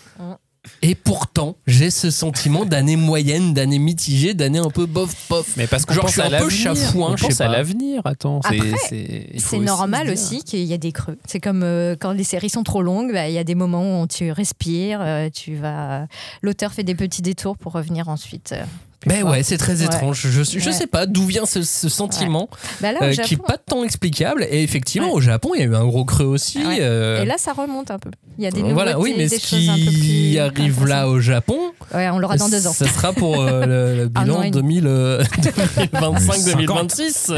Et 0.84 0.94
pourtant, 0.96 1.56
j'ai 1.66 1.90
ce 1.90 2.10
sentiment 2.10 2.64
d'année 2.64 2.96
moyenne, 2.96 3.54
d'année 3.54 3.78
mitigée, 3.78 4.34
d'année 4.34 4.58
un 4.58 4.68
peu 4.70 4.86
bof-bof. 4.86 5.54
Mais 5.56 5.66
parce 5.68 5.84
qu'on 5.84 5.94
Genre, 5.94 6.02
pense 6.02 6.14
je 6.16 6.20
suis 6.20 6.34
à 6.34 6.36
un 6.38 6.42
peu 6.42 6.48
chafouin, 6.50 7.10
On 7.12 7.16
je 7.16 7.22
sais 7.22 7.28
pense 7.28 7.40
à 7.40 7.46
pas. 7.46 7.52
l'avenir. 7.52 8.02
Attends, 8.04 8.40
c'est 8.88 9.26
aussi 9.36 9.58
normal 9.60 10.10
aussi 10.10 10.42
qu'il 10.42 10.64
y 10.64 10.74
a 10.74 10.78
des 10.78 10.90
creux. 10.92 11.18
C'est 11.26 11.38
comme 11.40 11.62
euh, 11.62 11.94
quand 11.98 12.12
les 12.12 12.24
séries 12.24 12.50
sont 12.50 12.64
trop 12.64 12.82
longues, 12.82 13.12
bah, 13.12 13.28
il 13.28 13.34
y 13.34 13.38
a 13.38 13.44
des 13.44 13.54
moments 13.54 14.02
où 14.02 14.06
tu 14.08 14.32
respires, 14.32 15.00
euh, 15.02 15.28
tu 15.32 15.54
vas. 15.54 16.06
L'auteur 16.42 16.72
fait 16.72 16.82
des 16.84 16.94
petits 16.96 17.22
détours 17.22 17.56
pour 17.56 17.72
revenir 17.72 18.08
ensuite. 18.08 18.52
euh, 18.52 18.64
Ben 19.06 19.21
fort. 19.23 19.30
ouais, 19.30 19.42
c'est 19.42 19.59
très 19.59 19.78
Ouais. 19.80 19.85
étrange. 19.87 20.21
Je, 20.28 20.42
je 20.42 20.64
Ouais. 20.66 20.73
sais 20.73 20.87
pas 20.87 21.06
d'où 21.06 21.26
vient 21.26 21.44
ce, 21.47 21.62
ce 21.62 21.88
sentiment 21.88 22.49
Bah 22.80 22.92
là, 22.92 23.00
euh, 23.02 23.12
Japon, 23.12 23.28
qui 23.28 23.37
n'est 23.37 23.42
pas 23.42 23.59
tant 23.59 23.82
explicable. 23.85 24.47
Et 24.50 24.62
effectivement, 24.62 25.09
Ouais. 25.09 25.14
au 25.14 25.21
Japon, 25.21 25.50
il 25.54 25.61
y 25.61 25.62
a 25.62 25.66
eu 25.66 25.75
un 25.75 25.85
gros 25.85 26.04
creux 26.04 26.25
aussi. 26.26 26.64
Ouais. 26.64 26.78
euh, 26.80 27.23
Et 27.23 27.25
là, 27.26 27.35
ça 27.38 27.52
remonte 27.52 27.90
un 27.90 27.99
peu. 27.99 28.11
Il 28.38 28.44
y 28.44 28.47
a 28.47 28.50
des 28.50 28.62
voilà, 28.62 28.99
oui, 28.99 29.14
mais 29.16 29.26
des 29.28 29.38
ce 29.38 29.54
un 29.71 29.75
peu 29.75 29.90
qui 29.90 30.30
plus 30.32 30.38
arrive 30.38 30.87
là 30.87 31.06
au 31.09 31.21
Japon, 31.21 31.59
on 31.92 32.18
l'aura 32.18 32.37
dans 32.37 32.49
deux 32.49 32.66
ans. 32.66 32.73
ça 32.73 32.87
sera 32.88 33.12
pour 33.12 33.40
euh, 33.40 33.66
le, 33.66 34.04
le 34.04 34.11
Un 34.14 34.21
an 34.23 34.25
bilan 34.25 34.42
et 34.42 34.50
demi. 34.50 34.80
2000, 34.80 34.87
euh, 34.87 35.23
2025-2026. 35.92 37.32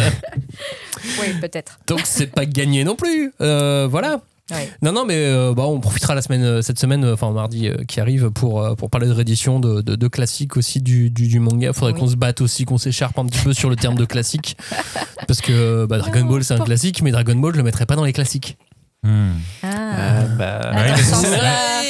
Oui, 1.21 1.27
peut-être. 1.41 1.79
Donc 1.87 2.01
c'est 2.05 2.29
pas 2.29 2.47
gagné 2.47 2.85
non 2.85 2.95
plus. 2.97 3.33
Euh, 3.41 3.87
voilà. 3.91 4.21
Ouais. 4.51 4.71
Non, 4.83 4.93
non, 4.93 5.07
mais 5.07 5.15
euh, 5.17 5.55
bah, 5.55 5.63
on 5.67 5.81
profitera 5.81 6.15
la 6.15 6.21
semaine, 6.21 6.43
euh, 6.43 6.61
cette 6.63 6.79
semaine, 6.79 7.03
euh, 7.05 7.15
enfin 7.15 7.31
mardi 7.33 7.67
euh, 7.69 7.77
qui 7.89 7.99
arrive, 7.99 8.31
pour, 8.31 8.61
euh, 8.63 8.75
pour 8.75 8.91
parler 8.91 9.07
de 9.07 9.13
réédition 9.13 9.59
de, 9.59 9.81
de, 9.81 9.97
de 9.97 10.09
classiques 10.09 10.59
aussi 10.59 10.83
du, 10.83 11.11
du, 11.11 11.29
du 11.29 11.39
manga. 11.41 11.73
Faudrait 11.73 11.95
Oui. 11.95 12.01
qu'on 12.01 12.09
se 12.09 12.17
batte 12.17 12.43
aussi, 12.43 12.67
qu'on 12.67 12.77
s'écharpe 12.77 13.19
un 13.19 13.25
petit 13.25 13.43
peu 13.43 13.55
sur 13.55 13.71
le 13.71 13.77
terme 13.77 13.95
de 13.95 14.05
classique. 14.05 14.57
Parce 15.27 15.41
que 15.41 15.87
bah, 15.87 15.97
Dragon 15.99 16.21
Non, 16.21 16.27
Ball 16.31 16.45
c'est 16.45 16.53
un 16.55 16.59
pour- 16.59 16.67
classique, 16.67 17.01
mais 17.01 17.11
Dragon 17.11 17.37
Ball 17.37 17.53
je 17.55 17.59
le 17.59 17.65
mettrais 17.65 17.87
pas 17.87 17.97
dans 17.97 18.05
les 18.05 18.13
classiques. 18.13 18.59
Hmm. 19.03 19.33
Ah. 19.63 19.74
Ah, 19.97 20.23
bah. 20.37 20.61
Attends, 20.75 20.97
ça- 21.03 21.29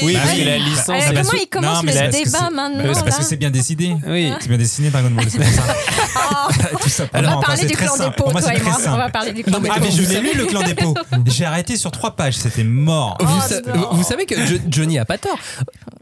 Oui, 0.02 0.14
Bah 0.14 0.20
parce 0.24 0.36
que 0.38 0.44
la 0.44 0.58
licence. 0.58 0.86
comment 0.86 1.40
il 1.42 1.48
commence 1.48 1.76
non, 1.76 1.82
mais 1.84 1.92
le 2.06 2.10
débat 2.24 2.50
maintenant 2.50 2.94
c'est 2.94 3.04
parce 3.04 3.18
que 3.18 3.24
c'est 3.24 3.36
bien 3.36 3.50
décidé. 3.50 3.94
Oui. 4.06 4.32
C'est 4.40 4.48
bien 4.48 4.58
dessiné 4.58 4.90
Dragon 4.90 5.10
Ball. 5.10 5.26
c'est 5.30 5.38
pour 5.38 5.46
ça. 5.48 5.62
Ah, 6.16 6.48
Tout 6.80 6.88
ça. 6.88 7.04
On 7.14 7.20
va 7.22 7.36
parler 7.40 7.64
du 7.66 7.76
clan 7.76 7.96
des 7.96 8.04
pots, 8.06 8.12
Pour 8.24 8.32
moi, 8.32 8.40
toi 8.42 8.54
et 8.54 8.60
moi. 8.60 8.76
On 8.88 8.96
va 8.96 9.08
parler 9.10 9.32
du 9.32 9.44
clan 9.44 9.60
des 9.60 9.68
Ah, 9.72 9.76
mais 9.80 9.90
je 9.90 10.02
l'ai 10.02 10.20
lu, 10.20 10.30
le 10.36 10.46
clan 10.46 10.62
des 10.62 10.74
pots. 10.74 10.94
J'ai 11.26 11.44
arrêté 11.44 11.76
sur 11.76 11.90
trois 11.90 12.16
pages, 12.16 12.34
c'était 12.36 12.64
mort. 12.64 13.16
vous, 13.20 13.78
Oh, 13.92 14.02
savez 14.02 14.26
que 14.26 14.34
Jo- 14.46 14.58
Johnny 14.68 14.98
a 14.98 15.04
pas 15.04 15.18
tort. 15.18 15.38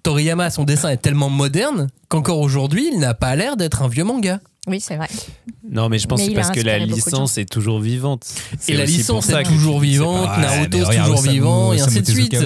Toriyama, 0.02 0.50
son 0.50 0.64
dessin 0.64 0.88
est 0.88 0.96
tellement 0.96 1.28
moderne 1.30 1.88
qu'encore 2.08 2.40
aujourd'hui, 2.40 2.88
il 2.92 2.98
n'a 2.98 3.14
pas 3.14 3.36
l'air 3.36 3.56
d'être 3.56 3.82
un 3.82 3.88
vieux 3.88 4.04
manga. 4.04 4.40
Oui, 4.66 4.80
c'est 4.80 4.96
vrai. 4.96 5.08
Non, 5.72 5.88
mais 5.88 5.98
je 5.98 6.06
pense 6.06 6.20
Mais 6.20 6.28
que 6.28 6.34
parce 6.34 6.50
que 6.50 6.60
la 6.60 6.78
licence 6.78 7.38
est 7.38 7.50
toujours 7.50 7.80
vivante. 7.80 8.26
Et 8.68 8.74
la 8.76 8.84
aussi 8.84 8.98
licence 8.98 9.24
pour 9.24 9.32
ça 9.32 9.40
est 9.40 9.44
que 9.44 9.48
toujours 9.48 9.80
vivante, 9.80 10.28
Naruto 10.38 10.78
c'est 10.78 10.84
regarde, 10.84 11.08
toujours 11.08 11.22
vivant, 11.22 11.72
et 11.72 11.80
ainsi 11.80 12.02
de 12.02 12.06
suite. 12.06 12.36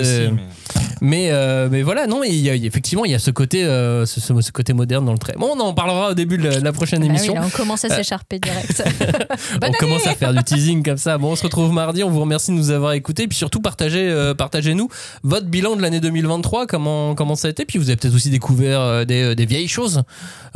Euh, 0.96 1.06
mais- 1.06 1.28
euh, 1.30 1.68
mais 1.70 1.82
voilà, 1.82 2.06
non, 2.06 2.22
il 2.24 2.34
y 2.36 2.50
a, 2.50 2.54
effectivement, 2.54 3.04
il 3.04 3.10
y 3.10 3.14
a 3.14 3.18
ce 3.18 3.30
côté, 3.30 3.64
euh, 3.64 4.06
ce, 4.06 4.50
côté 4.52 4.72
moderne 4.72 5.04
dans 5.04 5.12
le 5.12 5.18
trait. 5.18 5.34
Bon, 5.38 5.50
on 5.56 5.60
en 5.60 5.74
parlera 5.74 6.10
au 6.10 6.14
début 6.14 6.38
de 6.38 6.48
la, 6.48 6.72
prochaine 6.72 7.00
Bah 7.00 7.06
oui, 7.06 7.10
émission. 7.16 7.34
là, 7.34 7.42
on 7.44 7.50
commence 7.50 7.84
à 7.84 7.88
s'écharper 7.90 8.38
direct. 8.38 8.82
on 9.62 9.72
commence 9.72 10.06
à 10.06 10.14
faire 10.14 10.32
du 10.32 10.42
teasing 10.42 10.82
comme 10.82 10.96
ça. 10.96 11.18
Bon, 11.18 11.32
on 11.32 11.36
se 11.36 11.42
retrouve 11.42 11.72
mardi. 11.72 12.02
On 12.02 12.10
vous 12.10 12.20
remercie 12.20 12.50
de 12.50 12.56
nous 12.56 12.70
avoir 12.70 12.92
écoutés. 12.92 13.24
Et 13.24 13.28
puis 13.28 13.36
surtout, 13.38 13.60
partagez, 13.60 14.08
euh, 14.08 14.34
partagez-nous 14.34 14.88
votre 15.22 15.46
bilan 15.46 15.76
de 15.76 15.82
l'année 15.82 16.00
2023. 16.00 16.66
Comment, 16.66 17.14
comment 17.14 17.34
ça 17.34 17.48
a 17.48 17.50
été? 17.50 17.64
Puis 17.64 17.78
vous 17.78 17.88
avez 17.90 17.96
peut-être 17.96 18.14
aussi 18.14 18.30
découvert 18.30 18.80
euh, 18.80 19.04
des, 19.04 19.34
des 19.34 19.46
vieilles 19.46 19.68
choses, 19.68 20.02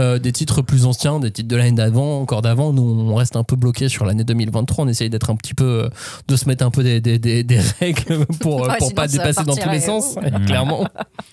euh, 0.00 0.18
des 0.18 0.32
titres 0.32 0.62
plus 0.62 0.86
anciens, 0.86 1.20
des 1.20 1.30
titres 1.30 1.48
de 1.48 1.56
l'année 1.56 1.72
d'avant, 1.72 2.20
encore 2.20 2.42
d'avant. 2.42 2.72
Nous, 2.72 2.82
on 2.82 3.14
reste 3.14 3.36
un 3.36 3.44
peu 3.44 3.56
bloqué 3.56 3.88
sur 3.88 4.04
l'année 4.06 4.24
2023. 4.24 4.84
On 4.84 4.88
essaye 4.88 5.10
d'être 5.10 5.30
un 5.30 5.36
petit 5.36 5.54
peu, 5.54 5.64
euh, 5.64 5.88
de 6.28 6.36
se 6.36 6.46
mettre 6.48 6.64
un 6.64 6.70
peu 6.70 6.82
des, 6.82 7.00
des, 7.00 7.18
des- 7.18 7.44
des 7.44 7.58
règles 7.80 8.24
pour, 8.40 8.64
euh, 8.64 8.68
Ouais, 8.70 8.76
pour 8.78 8.94
pas 8.94 9.06
dépasser 9.08 9.44
dans 9.44 9.54
tous 9.56 9.68
les 9.70 9.80
sens. 9.80 10.14
clairement. 10.46 10.86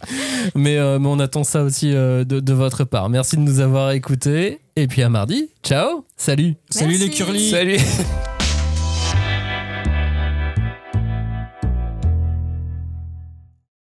mais, 0.56 0.78
euh, 0.78 1.00
mais 1.00 1.08
on 1.08 1.20
attend 1.20 1.44
ça 1.44 1.64
aussi 1.64 1.94
euh, 1.94 2.24
de, 2.24 2.40
de 2.40 2.54
votre 2.54 2.84
part. 2.84 3.10
Merci 3.10 3.38
de 3.38 3.42
nous 3.42 3.60
avoir 3.60 3.92
écoutés. 3.92 4.60
Et 4.76 4.88
puis 4.88 5.02
à 5.02 5.10
mardi. 5.10 5.50
Ciao. 5.64 6.06
Salut. 6.16 6.56
Salut 6.70 6.98
les 6.98 7.10
curly 7.10 7.50
Salut 7.50 7.78